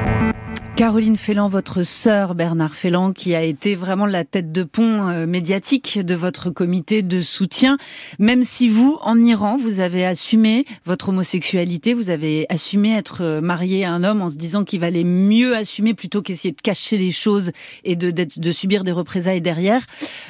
Caroline 0.81 1.15
Félan, 1.15 1.47
votre 1.47 1.83
sœur 1.83 2.33
Bernard 2.33 2.73
Félan, 2.73 3.13
qui 3.13 3.35
a 3.35 3.43
été 3.43 3.75
vraiment 3.75 4.07
la 4.07 4.23
tête 4.23 4.51
de 4.51 4.63
pont 4.63 5.09
euh, 5.09 5.27
médiatique 5.27 5.99
de 6.03 6.15
votre 6.15 6.49
comité 6.49 7.03
de 7.03 7.21
soutien, 7.21 7.77
même 8.17 8.41
si 8.41 8.67
vous, 8.67 8.97
en 9.03 9.15
Iran, 9.21 9.57
vous 9.57 9.79
avez 9.79 10.03
assumé 10.07 10.65
votre 10.83 11.09
homosexualité, 11.09 11.93
vous 11.93 12.09
avez 12.09 12.47
assumé 12.49 12.97
être 12.97 13.21
euh, 13.21 13.41
marié 13.41 13.85
à 13.85 13.91
un 13.91 14.03
homme 14.03 14.23
en 14.23 14.31
se 14.31 14.37
disant 14.37 14.63
qu'il 14.63 14.79
valait 14.79 15.03
mieux 15.03 15.55
assumer 15.55 15.93
plutôt 15.93 16.23
qu'essayer 16.23 16.51
de 16.51 16.61
cacher 16.61 16.97
les 16.97 17.11
choses 17.11 17.51
et 17.83 17.95
de, 17.95 18.51
subir 18.51 18.83
des 18.83 18.91
représailles 18.91 19.39
derrière. 19.39 19.85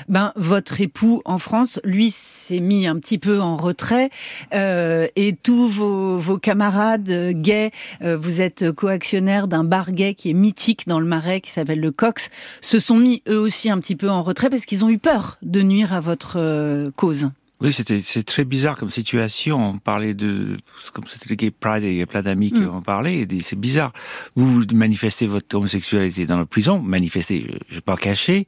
Ben, 0.09 0.33
votre 0.35 0.81
époux 0.81 1.21
en 1.23 1.37
France, 1.37 1.79
lui, 1.85 2.11
s'est 2.11 2.59
mis 2.59 2.87
un 2.87 2.99
petit 2.99 3.19
peu 3.19 3.39
en 3.39 3.55
retrait 3.55 4.09
euh, 4.53 5.07
et 5.15 5.33
tous 5.33 5.69
vos, 5.69 6.17
vos 6.17 6.37
camarades 6.37 7.31
gays, 7.35 7.71
vous 8.01 8.41
êtes 8.41 8.69
coactionnaire 8.73 9.47
d'un 9.47 9.63
bar 9.63 9.93
gay 9.93 10.13
qui 10.13 10.31
est 10.31 10.40
mythique 10.41 10.87
dans 10.87 10.99
le 10.99 11.05
Marais 11.05 11.41
qui 11.41 11.51
s'appelle 11.51 11.79
le 11.79 11.91
Cox, 11.91 12.29
se 12.61 12.79
sont 12.79 12.97
mis 12.97 13.21
eux 13.29 13.39
aussi 13.39 13.69
un 13.69 13.79
petit 13.79 13.95
peu 13.95 14.09
en 14.09 14.21
retrait 14.21 14.49
parce 14.49 14.65
qu'ils 14.65 14.83
ont 14.83 14.89
eu 14.89 14.97
peur 14.97 15.37
de 15.41 15.61
nuire 15.61 15.93
à 15.93 15.99
votre 15.99 16.37
euh, 16.37 16.91
cause. 16.95 17.29
Oui, 17.61 17.71
c'était 17.71 17.99
c'est 17.99 18.23
très 18.23 18.43
bizarre 18.43 18.75
comme 18.75 18.89
situation. 18.89 19.73
On 19.73 19.77
parlait 19.77 20.15
de 20.15 20.57
comme 20.93 21.05
c'était 21.07 21.29
le 21.29 21.35
Gay 21.35 21.51
Pride, 21.51 21.83
il 21.83 21.93
y 21.93 22.01
a 22.01 22.07
plein 22.07 22.23
d'amis 22.23 22.51
qui 22.51 22.61
mm. 22.61 22.69
en 22.69 22.81
parlaient. 22.81 23.19
Et 23.19 23.27
c'est 23.41 23.59
bizarre. 23.59 23.93
Vous 24.35 24.63
manifestez 24.73 25.27
votre 25.27 25.55
homosexualité 25.55 26.25
dans 26.25 26.39
la 26.39 26.47
prison, 26.47 26.79
manifestez. 26.79 27.45
Je, 27.69 27.75
n'ai 27.75 27.81
pas 27.81 27.97
caché. 27.97 28.47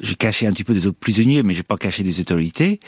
J'ai 0.00 0.14
caché 0.14 0.46
un 0.46 0.52
petit 0.52 0.64
peu 0.64 0.72
des 0.72 0.86
autres 0.86 0.98
prisonniers, 0.98 1.42
mais 1.42 1.52
j'ai 1.52 1.62
pas 1.62 1.76
caché 1.76 2.02
des 2.02 2.18
autorités. 2.18 2.80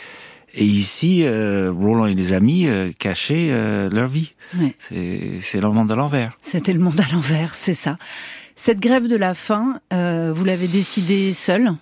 Et 0.55 0.65
ici, 0.65 1.23
euh, 1.25 1.73
Roland 1.73 2.07
et 2.07 2.15
les 2.15 2.33
amis 2.33 2.67
euh, 2.67 2.91
cachaient 2.99 3.49
euh, 3.51 3.89
leur 3.91 4.09
vie. 4.09 4.35
C'est 4.91 5.61
le 5.61 5.71
monde 5.71 5.91
à 5.91 5.97
l'envers. 5.97 6.37
C'était 6.43 6.73
le 6.73 6.81
monde 6.81 7.01
à 7.01 7.13
l'envers, 7.13 7.55
c'est 7.55 7.75
ça. 7.75 7.97
Cette 8.57 8.81
grève 8.81 9.09
de 9.09 9.17
la 9.17 9.35
faim, 9.35 9.81
vous 9.91 10.45
l'avez 10.45 10.69
décidée 10.69 11.33
seule? 11.33 11.73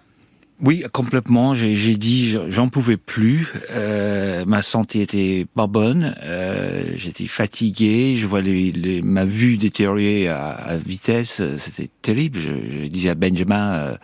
Oui, 0.62 0.85
complètement. 0.93 1.55
J'ai 1.55 1.97
dit, 1.97 2.37
j'en 2.49 2.69
pouvais 2.69 2.99
plus. 2.99 3.52
Euh, 3.71 4.45
ma 4.45 4.61
santé 4.61 5.00
était 5.00 5.47
pas 5.55 5.67
bonne. 5.67 6.14
Euh, 6.23 6.93
J'étais 6.97 7.26
fatigué. 7.26 8.17
Je 8.17 8.26
vois 8.26 8.43
les, 8.43 9.00
ma 9.02 9.25
vue 9.25 9.57
détériorer 9.57 10.29
à, 10.29 10.49
à 10.49 10.76
vitesse. 10.76 11.43
C'était 11.57 11.88
terrible. 12.02 12.38
Je, 12.40 12.50
je, 12.83 12.87
disais 12.88 13.09
à 13.09 13.14
Benjamin, 13.14 13.73
euh, 13.73 13.97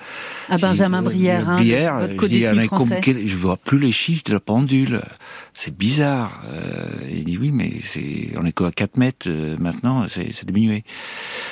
à 0.49 0.57
Benjamin 0.57 1.03
Brière, 1.03 1.49
hein, 1.49 1.57
votre 2.01 2.23
je, 2.23 2.27
dis, 2.27 2.67
français. 2.67 3.01
je 3.05 3.37
vois 3.37 3.59
plus 3.59 3.79
les 3.79 3.93
chiffres 3.93 4.23
de 4.27 4.33
la 4.33 4.41
pendule 4.41 5.03
c'est 5.59 5.75
bizarre. 5.75 6.43
Euh, 6.53 6.91
il 7.11 7.25
dit 7.25 7.39
oui, 7.39 7.51
mais 7.51 7.73
c'est 7.83 8.31
on 8.37 8.45
est 8.45 8.53
qu'à 8.53 8.71
4 8.71 8.99
mètres 8.99 9.27
euh, 9.29 9.57
maintenant, 9.59 10.07
c'est 10.09 10.45
diminué. 10.45 10.85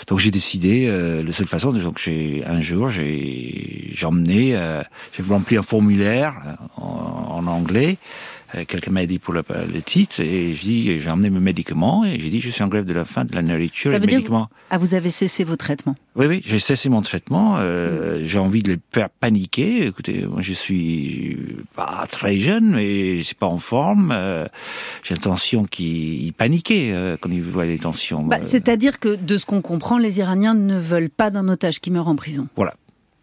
Donc 0.08 0.18
j'ai 0.18 0.30
décidé, 0.30 0.86
euh, 0.86 1.22
la 1.22 1.32
seule 1.32 1.48
façon, 1.48 1.72
donc 1.72 1.98
j'ai 1.98 2.44
un 2.46 2.60
jour 2.60 2.90
j'ai 2.90 3.90
j'ai 3.92 4.06
emmené, 4.06 4.56
euh, 4.56 4.82
j'ai 5.16 5.22
rempli 5.22 5.56
un 5.56 5.62
formulaire 5.62 6.34
en, 6.76 6.82
en 6.82 7.46
anglais 7.46 7.96
euh, 7.96 8.33
quelqu'un 8.66 8.90
m'a 8.90 9.06
dit 9.06 9.18
pour 9.18 9.34
le, 9.34 9.42
le, 9.50 9.82
titre, 9.82 10.20
et 10.20 10.54
j'ai 10.54 10.98
j'ai 11.00 11.10
emmené 11.10 11.30
mes 11.30 11.40
médicaments, 11.40 12.04
et 12.04 12.18
j'ai 12.18 12.28
dit, 12.28 12.40
je 12.40 12.50
suis 12.50 12.62
en 12.62 12.68
grève 12.68 12.84
de 12.84 12.92
la 12.92 13.04
faim, 13.04 13.24
de 13.24 13.34
la 13.34 13.42
nourriture 13.42 13.90
Ça 13.90 13.96
et 13.96 14.00
veut 14.00 14.06
médicaments. 14.06 14.48
Dire, 14.50 14.68
ah, 14.70 14.78
vous 14.78 14.94
avez 14.94 15.10
cessé 15.10 15.44
vos 15.44 15.56
traitements? 15.56 15.96
Oui, 16.16 16.26
oui, 16.26 16.42
j'ai 16.44 16.58
cessé 16.58 16.88
mon 16.88 17.02
traitement, 17.02 17.56
euh, 17.58 18.20
mm. 18.20 18.24
j'ai 18.24 18.38
envie 18.38 18.62
de 18.62 18.72
les 18.72 18.78
faire 18.92 19.10
paniquer. 19.10 19.86
Écoutez, 19.86 20.26
moi 20.26 20.40
je 20.42 20.52
suis 20.52 21.56
pas 21.74 22.06
très 22.08 22.38
jeune, 22.38 22.70
mais 22.70 23.18
je 23.18 23.22
suis 23.22 23.34
pas 23.34 23.46
en 23.46 23.58
forme, 23.58 24.12
euh, 24.12 24.46
j'ai 25.02 25.14
l'intention 25.14 25.64
qu'ils 25.64 26.32
paniquaient 26.32 26.90
euh, 26.92 27.16
quand 27.20 27.30
ils 27.30 27.42
voient 27.42 27.66
les 27.66 27.78
tensions. 27.78 28.22
Bah, 28.22 28.38
C'est-à-dire 28.42 29.00
que, 29.00 29.16
de 29.16 29.38
ce 29.38 29.46
qu'on 29.46 29.62
comprend, 29.62 29.98
les 29.98 30.18
Iraniens 30.18 30.54
ne 30.54 30.78
veulent 30.78 31.10
pas 31.10 31.30
d'un 31.30 31.48
otage 31.48 31.80
qui 31.80 31.90
meurt 31.90 32.08
en 32.08 32.16
prison. 32.16 32.46
Voilà. 32.56 32.74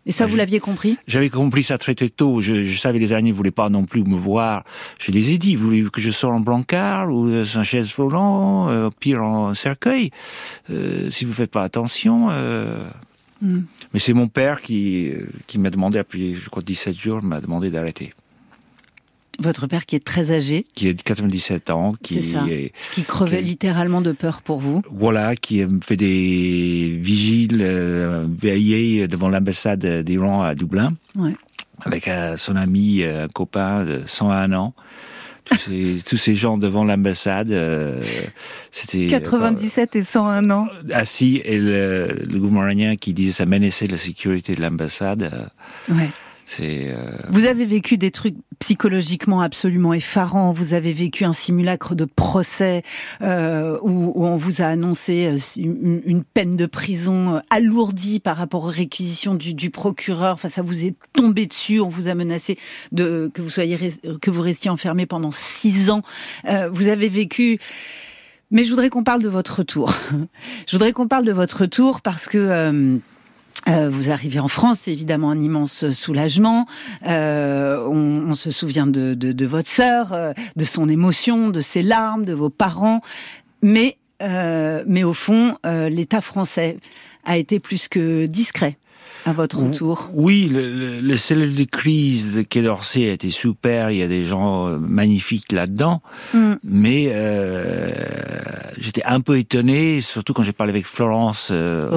Et 0.05 0.12
ça, 0.12 0.25
vous 0.25 0.36
l'aviez 0.36 0.60
compris? 0.60 0.98
J'avais 1.08 1.29
compris 1.29 1.63
ça 1.63 1.77
très 1.77 1.93
très 1.93 2.10
tôt. 2.10 2.41
Je, 2.41 2.63
je 2.63 2.77
savais 2.77 2.98
les 2.98 3.12
Iraniens 3.12 3.31
ne 3.31 3.36
voulaient 3.36 3.51
pas 3.51 3.70
non 3.70 3.86
plus 3.86 4.03
me 4.03 4.15
voir. 4.15 4.63
Je 5.00 5.12
les 5.12 5.31
ai 5.31 5.38
dit, 5.38 5.55
vous 5.55 5.65
voulez 5.65 5.84
que 5.91 6.01
je 6.01 6.10
sorte 6.10 6.34
en 6.34 6.39
blancard 6.39 7.12
ou 7.12 7.27
euh, 7.27 7.46
un 7.55 7.63
chaise 7.63 7.93
volant, 7.96 8.70
euh, 8.70 8.89
pire 9.00 9.22
en 9.24 9.53
cercueil? 9.53 10.10
Euh, 10.70 11.12
Si 11.12 11.25
vous 11.25 11.34
faites 11.34 11.51
pas 11.51 11.63
attention... 11.63 12.29
Euh... 12.31 12.89
Hmm. 13.43 13.62
Mais 13.93 14.00
c'est 14.00 14.13
mon 14.13 14.27
père 14.27 14.62
qui, 14.62 15.10
euh, 15.10 15.25
qui 15.48 15.58
m'a 15.58 15.72
demandé, 15.72 15.98
après 15.98 16.34
je 16.36 16.50
crois 16.50 16.62
17 16.62 16.96
jours, 16.96 17.24
m'a 17.24 17.41
demandé 17.41 17.72
d'arrêter. 17.72 18.13
Votre 19.41 19.67
père 19.67 19.86
qui 19.86 19.95
est 19.95 20.05
très 20.05 20.31
âgé. 20.31 20.65
Qui 20.75 20.88
est 20.88 20.93
de 20.93 21.01
97 21.01 21.71
ans. 21.71 21.93
Qui, 22.01 22.19
est, 22.19 22.74
qui 22.93 23.03
crevait 23.03 23.41
littéralement 23.41 24.01
de 24.01 24.12
peur 24.12 24.41
pour 24.41 24.60
vous. 24.60 24.83
Voilà, 24.91 25.36
qui 25.36 25.65
fait 25.83 25.98
des 25.98 26.98
vigiles 27.01 27.60
euh, 27.62 28.27
veillés 28.29 29.07
devant 29.07 29.29
l'ambassade 29.29 29.86
d'Iran 30.03 30.43
à 30.43 30.53
Dublin. 30.53 30.93
Ouais. 31.15 31.36
Avec 31.83 32.07
euh, 32.07 32.38
son 32.38 32.55
ami, 32.55 33.01
euh, 33.01 33.25
un 33.25 33.27
copain 33.27 33.83
de 33.86 34.01
101 34.05 34.53
ans. 34.53 34.74
Tous 35.45 35.57
ces, 35.57 35.98
tous 36.05 36.17
ces 36.17 36.36
gens 36.36 36.57
devant 36.57 36.83
l'ambassade, 36.83 37.51
euh, 37.51 38.00
c'était 38.71 39.07
97 39.07 39.95
et 39.95 40.03
101 40.03 40.50
ans. 40.51 40.67
Assis 40.93 41.41
et 41.43 41.57
le, 41.57 42.15
le 42.31 42.39
gouvernement 42.39 42.95
qui 42.95 43.13
disait 43.13 43.31
ça 43.31 43.45
menaçait 43.45 43.88
la 43.88 43.98
sécurité 43.98 44.53
de 44.53 44.62
l'ambassade. 44.62 45.50
Ouais. 45.89 46.10
Euh, 46.60 47.12
vous 47.29 47.46
avez 47.46 47.65
vécu 47.65 47.98
des 47.98 48.12
trucs 48.12 48.36
psychologiquement 48.60 49.41
absolument 49.41 49.93
effarants. 49.93 50.52
Vous 50.52 50.73
avez 50.73 50.93
vécu 50.93 51.23
un 51.23 51.34
simulacre 51.34 51.95
de 51.95 52.06
procès 52.06 52.84
euh, 53.21 53.78
où, 53.82 54.25
on 54.25 54.36
vous 54.36 54.62
a 54.62 54.65
annoncé 54.65 55.25
euh, 55.28 55.38
une, 55.58 56.23
peine 56.23 56.56
de 56.56 56.65
prison 56.65 57.41
alourdie 57.49 58.19
par 58.19 58.38
rapport 58.38 58.65
aux 58.65 58.69
réquisitions 58.69 59.36
du, 59.36 59.69
procureur. 59.69 60.34
Enfin, 60.34 60.49
ça 60.49 60.62
vous 60.62 60.86
est 60.86 60.95
tombé 61.13 61.45
dessus. 61.45 61.80
On 61.80 61.89
vous 61.89 62.08
a 62.08 62.15
menacé 62.15 62.58
de 62.91 63.32
que 63.34 63.41
vous 63.41 63.49
soyez 63.49 63.78
que 64.21 64.32
vous 64.32 64.41
restiez 64.41 64.69
enfermé 64.69 65.06
pendant 65.06 65.32
six 65.32 65.89
ans. 65.89 66.02
vous 66.71 66.88
avez 66.88 67.10
vécu 67.10 67.60
mais 68.54 68.65
je 68.65 68.69
voudrais 68.69 68.89
qu'on 68.89 69.06
parle 69.06 69.23
de 69.23 69.30
votre 69.30 69.60
retour. 69.60 69.93
je 70.67 70.75
voudrais 70.75 70.91
qu'on 70.91 71.08
parle 71.08 71.23
de 71.23 71.32
votre 71.32 71.62
retour 71.62 72.02
parce 72.02 72.28
que 72.28 72.99
vous 73.67 74.12
arrivez 74.12 74.39
en 74.39 74.47
France, 74.47 74.80
c'est 74.82 74.91
évidemment 74.91 75.32
un 75.32 75.39
immense 75.39 75.91
soulagement. 75.91 76.65
Euh, 77.08 77.86
on, 77.88 78.34
se 78.34 78.52
souvient 78.52 78.88
de, 78.88 79.45
votre 79.45 79.69
sœur, 79.69 80.13
euh, 80.13 80.34
de 80.56 80.65
son 80.65 80.89
émotion, 80.89 81.50
de 81.50 81.62
ses 81.62 81.84
larmes, 81.84 82.26
de 82.26 82.34
vos 82.34 82.50
parents. 82.50 83.02
Mais, 83.62 83.97
euh, 84.21 84.84
mais 84.88 85.04
au 85.04 85.13
fond, 85.13 85.58
l'État 85.63 86.21
français 86.21 86.78
a 87.26 87.38
été 87.38 87.60
plus 87.60 87.88
que 87.88 88.26
discret 88.26 88.78
à 89.25 89.34
votre 89.34 89.57
retour 89.57 90.10
Oui, 90.13 90.49
le, 90.51 90.99
le, 90.99 91.17
cellule 91.17 91.55
de 91.55 91.63
crise 91.63 92.36
de 92.36 92.41
Quai 92.41 92.62
d'Orsay 92.62 93.10
a 93.10 93.13
été 93.13 93.29
super, 93.29 93.91
il 93.91 93.97
y 93.97 94.01
a 94.01 94.07
des 94.07 94.25
gens 94.25 94.67
euh, 94.67 94.77
magnifiques 94.77 95.51
là-dedans, 95.51 96.01
mm. 96.34 96.53
mais 96.63 97.12
euh, 97.13 97.91
j'étais 98.77 99.03
un 99.03 99.21
peu 99.21 99.38
étonné, 99.38 100.01
surtout 100.01 100.34
quand 100.34 100.43
j'ai 100.43 100.53
parlé 100.53 100.71
avec 100.71 100.86
Florence 100.86 101.49
euh, 101.51 101.89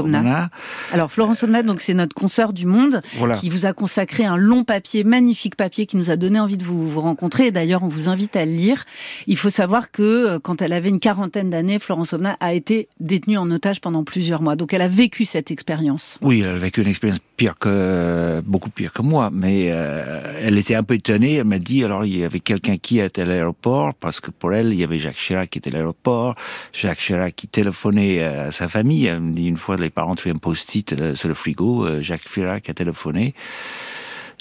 Alors 0.92 1.10
Florence 1.10 1.42
Omna, 1.42 1.62
donc 1.62 1.80
c'est 1.80 1.94
notre 1.94 2.14
consoeur 2.14 2.52
du 2.52 2.66
Monde, 2.66 3.02
qui 3.40 3.48
vous 3.48 3.66
a 3.66 3.72
consacré 3.72 4.24
un 4.24 4.37
long 4.37 4.64
papier, 4.64 5.04
magnifique 5.04 5.56
papier, 5.56 5.87
qui 5.87 5.96
nous 5.96 6.10
a 6.10 6.16
donné 6.16 6.38
envie 6.40 6.56
de 6.56 6.64
vous, 6.64 6.88
vous 6.88 7.00
rencontrer, 7.00 7.46
et 7.46 7.50
d'ailleurs 7.50 7.82
on 7.82 7.88
vous 7.88 8.08
invite 8.08 8.37
à 8.37 8.44
le 8.44 8.52
lire. 8.52 8.84
Il 9.26 9.37
faut 9.37 9.50
savoir 9.50 9.90
que 9.90 10.02
euh, 10.02 10.38
quand 10.38 10.62
elle 10.62 10.72
avait 10.72 10.88
une 10.88 11.00
quarantaine 11.00 11.50
d'années, 11.50 11.78
Florence 11.78 12.12
Omna 12.12 12.37
a 12.40 12.52
été 12.54 12.88
détenue 13.00 13.38
en 13.38 13.50
otage 13.50 13.80
pendant 13.80 14.04
plusieurs 14.04 14.42
mois, 14.42 14.56
donc 14.56 14.72
elle 14.74 14.82
a 14.82 14.88
vécu 14.88 15.24
cette 15.24 15.50
expérience. 15.50 16.18
Oui, 16.22 16.40
elle 16.40 16.50
a 16.50 16.56
vécu 16.56 16.82
une 16.82 16.88
expérience 16.88 17.13
pire 17.37 17.59
que 17.59 18.42
beaucoup 18.44 18.70
pire 18.70 18.92
que 18.92 19.03
moi, 19.03 19.31
mais 19.33 19.68
euh, 19.70 20.38
elle 20.40 20.59
était 20.59 20.74
un 20.74 20.83
peu 20.83 20.94
étonnée. 20.94 21.35
Elle 21.35 21.44
m'a 21.44 21.59
dit 21.59 21.85
alors 21.85 22.05
il 22.05 22.18
y 22.18 22.24
avait 22.24 22.40
quelqu'un 22.40 22.77
qui 22.77 23.00
était 23.00 23.22
à 23.22 23.24
l'aéroport 23.24 23.94
parce 23.94 24.20
que 24.20 24.31
pour 24.31 24.53
elle 24.53 24.72
il 24.72 24.79
y 24.79 24.85
avait 24.85 24.98
Jacques 24.98 25.16
Chirac 25.16 25.50
qui 25.50 25.59
était 25.59 25.70
à 25.70 25.74
l'aéroport, 25.74 26.35
Jacques 26.72 26.98
Chirac 26.98 27.35
qui 27.35 27.48
téléphonait 27.48 28.22
à 28.22 28.50
sa 28.50 28.68
famille. 28.68 29.07
Elle 29.07 29.20
me 29.20 29.33
dit 29.33 29.46
une 29.46 29.57
fois 29.57 29.77
les 29.77 29.90
parents 29.90 30.14
trouvaient 30.14 30.35
un 30.35 30.38
post-it 30.38 30.92
euh, 30.92 31.14
sur 31.14 31.29
le 31.29 31.35
frigo, 31.35 31.87
euh, 31.87 32.03
Jacques 32.03 32.31
Chirac 32.31 32.68
a 32.68 32.74
téléphoné. 32.74 33.35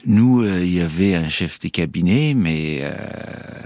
Nous, 0.05 0.43
il 0.45 0.73
y 0.73 0.81
avait 0.81 1.15
un 1.15 1.29
chef 1.29 1.59
de 1.59 1.69
cabinet, 1.69 2.33
mais 2.35 2.83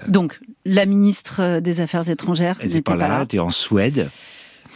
donc 0.08 0.40
la 0.66 0.86
ministre 0.86 1.60
des 1.62 1.80
Affaires 1.80 2.08
étrangères 2.08 2.60
n'était 2.62 2.84
pas 2.84 2.96
là, 2.96 3.18
elle 3.18 3.24
était 3.24 3.40
en 3.40 3.50
Suède. 3.50 4.08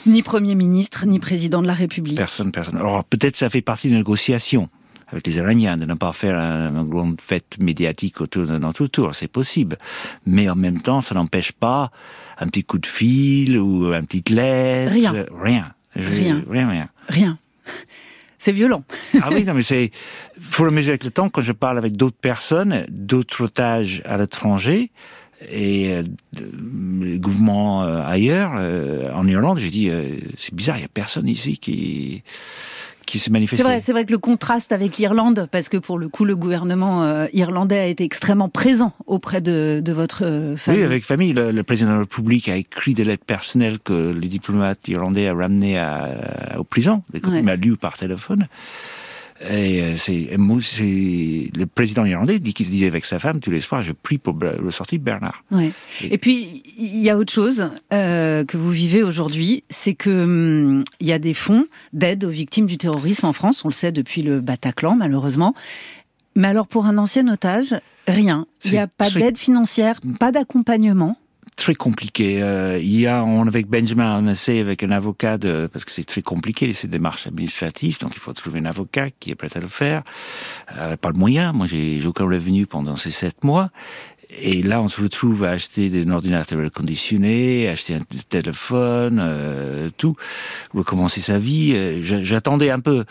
Ni 0.05 0.23
Premier 0.23 0.55
ministre, 0.55 1.05
ni 1.05 1.19
président 1.19 1.61
de 1.61 1.67
la 1.67 1.73
République. 1.73 2.17
Personne, 2.17 2.51
personne. 2.51 2.77
Alors 2.77 3.03
peut-être 3.03 3.37
ça 3.37 3.49
fait 3.49 3.61
partie 3.61 3.89
des 3.89 3.95
négociations 3.95 4.69
avec 5.11 5.27
les 5.27 5.37
Iraniens, 5.37 5.77
de 5.77 5.85
ne 5.85 5.93
pas 5.93 6.13
faire 6.13 6.37
une 6.37 6.87
grande 6.87 7.19
fête 7.19 7.57
médiatique 7.59 8.21
autour 8.21 8.45
de 8.45 8.57
notre 8.57 8.87
tour, 8.87 9.13
c'est 9.13 9.27
possible. 9.27 9.77
Mais 10.25 10.49
en 10.49 10.55
même 10.55 10.81
temps, 10.81 11.01
ça 11.01 11.15
n'empêche 11.15 11.51
pas 11.51 11.91
un 12.39 12.47
petit 12.47 12.63
coup 12.63 12.79
de 12.79 12.85
fil 12.85 13.57
ou 13.57 13.91
un 13.93 14.03
petit 14.03 14.23
lettre. 14.33 14.93
Rien. 14.93 15.11
Rien. 15.11 15.73
rien. 15.95 16.43
Rien, 16.49 16.69
rien. 16.69 16.89
Rien. 17.09 17.37
C'est 18.37 18.53
violent. 18.53 18.83
ah 19.21 19.29
oui, 19.31 19.43
non, 19.43 19.53
mais 19.53 19.61
c'est, 19.61 19.91
faut 20.41 20.65
le 20.65 20.71
mesurer 20.71 20.93
avec 20.93 21.03
le 21.03 21.11
temps. 21.11 21.29
Quand 21.29 21.43
je 21.43 21.51
parle 21.51 21.77
avec 21.77 21.95
d'autres 21.95 22.17
personnes, 22.19 22.87
d'autres 22.89 23.43
otages 23.43 24.01
à 24.03 24.17
l'étranger, 24.17 24.89
et 25.49 25.93
euh, 25.93 26.03
les 27.01 27.19
gouvernements 27.19 27.83
euh, 27.83 28.03
ailleurs, 28.05 28.53
euh, 28.57 29.11
en 29.13 29.27
Irlande, 29.27 29.59
j'ai 29.59 29.69
dit 29.69 29.89
c'est 30.37 30.53
bizarre, 30.53 30.77
il 30.77 30.81
y 30.81 30.85
a 30.85 30.89
personne 30.89 31.27
ici 31.27 31.57
qui 31.57 32.23
qui 33.11 33.19
s'est 33.19 33.29
manifesté. 33.29 33.57
C'est 33.57 33.67
vrai, 33.67 33.79
c'est 33.81 33.91
vrai 33.91 34.05
que 34.05 34.11
le 34.11 34.19
contraste 34.19 34.71
avec 34.71 34.97
l'Irlande, 34.97 35.49
parce 35.51 35.67
que 35.67 35.75
pour 35.75 35.99
le 35.99 36.07
coup, 36.07 36.23
le 36.23 36.37
gouvernement 36.37 37.03
euh, 37.03 37.27
irlandais 37.33 37.77
a 37.77 37.85
été 37.85 38.05
extrêmement 38.05 38.47
présent 38.47 38.93
auprès 39.05 39.41
de, 39.41 39.81
de 39.83 39.91
votre 39.91 40.23
euh, 40.23 40.55
famille. 40.55 40.79
Oui, 40.79 40.85
avec 40.85 41.03
famille. 41.03 41.33
Le, 41.33 41.51
le, 41.51 41.63
président 41.63 41.89
de 41.89 41.95
la 41.95 41.99
République 42.01 42.47
a 42.47 42.55
écrit 42.55 42.93
des 42.93 43.03
lettres 43.03 43.25
personnelles 43.25 43.79
que 43.79 44.11
les 44.11 44.29
diplomates 44.29 44.87
irlandais 44.87 45.27
a 45.27 45.33
ramenées 45.33 45.77
à, 45.77 46.55
aux 46.57 46.63
prisons, 46.63 47.03
des 47.11 47.19
ouais. 47.25 47.41
m'a 47.41 47.57
lu 47.57 47.75
par 47.75 47.97
téléphone. 47.97 48.47
Et 49.49 49.81
euh, 49.81 49.97
c'est, 49.97 50.29
c'est 50.61 51.51
le 51.57 51.65
président 51.65 52.05
irlandais 52.05 52.39
dit 52.39 52.53
qu'il 52.53 52.65
se 52.65 52.71
disait 52.71 52.87
avec 52.87 53.05
sa 53.05 53.17
femme 53.17 53.39
tous 53.39 53.49
les 53.49 53.61
soirs, 53.61 53.81
je 53.81 53.91
prie 53.91 54.17
pour 54.17 54.37
le 54.37 54.71
sortie 54.71 54.99
de 54.99 55.03
Bernard. 55.03 55.43
Ouais. 55.51 55.71
Et, 56.03 56.13
et, 56.13 56.17
puis 56.17 56.63
il 56.77 56.99
y 56.99 57.09
a 57.09 57.17
autre 57.17 57.33
chose 57.33 57.69
euh, 57.91 58.45
que 58.45 58.57
vous 58.57 58.69
vivez 58.69 59.01
aujourd'hui, 59.03 59.63
c'est 59.69 59.93
que 59.93 60.23
hum, 60.23 60.83
il 60.99 61.07
y 61.07 61.11
a 61.11 61.19
des 61.19 61.33
fonds 61.33 61.65
d'aide 61.93 62.23
aux 62.23 62.29
victimes 62.29 62.67
du 62.67 62.77
terrorisme 62.77 63.25
en 63.25 63.33
France. 63.33 63.65
On 63.65 63.69
le 63.69 63.73
sait 63.73 63.91
depuis 63.91 64.21
le 64.21 64.41
Bataclan, 64.41 64.95
malheureusement. 64.95 65.55
Mais 66.35 66.47
alors 66.47 66.67
pour 66.67 66.85
un 66.85 66.97
ancien 66.97 67.27
otage, 67.27 67.75
rien. 68.07 68.45
Il 68.65 68.71
n'y 68.71 68.77
a 68.77 68.87
pas 68.87 69.09
d'aide 69.09 69.37
financière, 69.37 69.99
pas 70.19 70.31
d'accompagnement 70.31 71.17
très 71.61 71.75
compliqué. 71.75 72.41
Euh, 72.41 72.79
il 72.81 72.99
y 72.99 73.05
a, 73.05 73.23
on, 73.23 73.45
avec 73.45 73.67
Benjamin, 73.67 74.19
on 74.19 74.27
essaie 74.27 74.59
avec 74.59 74.81
un 74.81 74.89
avocat 74.89 75.37
de, 75.37 75.69
parce 75.71 75.85
que 75.85 75.91
c'est 75.91 76.03
très 76.03 76.23
compliqué 76.23 76.73
ces 76.73 76.87
démarches 76.87 77.27
administratives, 77.27 77.99
donc 77.99 78.13
il 78.15 78.19
faut 78.19 78.33
trouver 78.33 78.61
un 78.61 78.65
avocat 78.65 79.11
qui 79.11 79.29
est 79.29 79.35
prêt 79.35 79.49
à 79.53 79.59
le 79.59 79.67
faire. 79.67 80.01
Elle 80.69 80.89
n'a 80.89 80.97
pas 80.97 81.09
le 81.09 81.19
moyen. 81.19 81.53
Moi, 81.53 81.67
j'ai 81.67 82.03
aucun 82.03 82.23
revenu 82.23 82.65
pendant 82.65 82.95
ces 82.95 83.11
sept 83.11 83.43
mois. 83.43 83.69
Et 84.39 84.61
là, 84.63 84.81
on 84.81 84.87
se 84.87 85.01
retrouve 85.01 85.43
à 85.43 85.51
acheter 85.51 85.91
un 85.93 86.09
ordinateur 86.09 86.61
reconditionné, 86.63 87.67
acheter 87.67 87.95
un 87.95 87.99
téléphone, 88.29 89.19
euh, 89.21 89.89
tout, 89.97 90.15
recommencer 90.73 91.19
sa 91.19 91.37
vie. 91.37 91.73
Euh, 91.75 91.99
J'attendais 92.01 92.69
un 92.69 92.79
peu, 92.79 93.03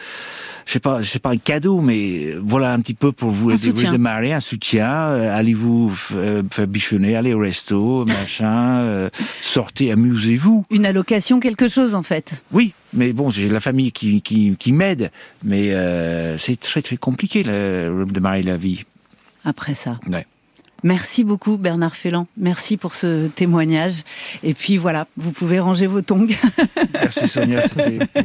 je 0.65 0.73
sais 0.73 0.81
pas, 0.81 1.03
je 1.03 1.09
sais 1.09 1.19
pas 1.19 1.31
un 1.31 1.37
cadeau, 1.37 1.83
mais 1.83 2.35
voilà 2.43 2.73
un 2.73 2.81
petit 2.81 2.95
peu 2.95 3.13
pour 3.13 3.31
vous 3.31 3.51
aider 3.51 3.87
redémarrer, 3.87 4.33
un 4.33 4.41
soutien. 4.41 4.91
Euh, 4.91 5.37
allez-vous 5.37 5.93
euh, 6.15 6.43
faire 6.51 6.67
bichonner, 6.67 7.17
allez 7.17 7.35
au 7.35 7.41
resto, 7.41 8.05
machin, 8.09 8.81
euh, 8.81 9.11
sortez, 9.43 9.93
amusez-vous. 9.93 10.65
Une 10.71 10.87
allocation, 10.87 11.39
quelque 11.39 11.69
chose 11.69 11.95
en 11.95 12.03
fait. 12.03 12.43
Oui, 12.51 12.73
mais 12.95 13.13
bon, 13.13 13.31
j'ai 13.31 13.49
la 13.49 13.61
famille 13.61 13.93
qui, 13.93 14.23
qui, 14.23 14.57
qui 14.59 14.73
m'aide, 14.73 15.11
mais 15.45 15.73
euh, 15.73 16.39
c'est 16.39 16.59
très 16.59 16.81
très 16.81 16.97
compliqué 16.97 17.43
de 17.43 18.05
démarrer 18.11 18.43
la 18.43 18.57
vie. 18.57 18.85
Après 19.45 19.75
ça. 19.75 19.99
Ouais. 20.11 20.27
Merci 20.83 21.25
beaucoup 21.25 21.57
Bernard 21.57 21.97
Félan. 21.97 22.27
Merci 22.37 22.77
pour 22.77 22.95
ce 22.95 23.27
témoignage. 23.29 24.03
Et 24.43 24.55
puis 24.55 24.77
voilà, 24.79 25.07
vous 25.17 25.33
pouvez 25.33 25.61
ranger 25.61 25.87
vos 25.87 26.03
tongs. 26.03 26.27
Merci 26.95 27.29
Sonia, 27.29 27.63
c'était 27.63 27.99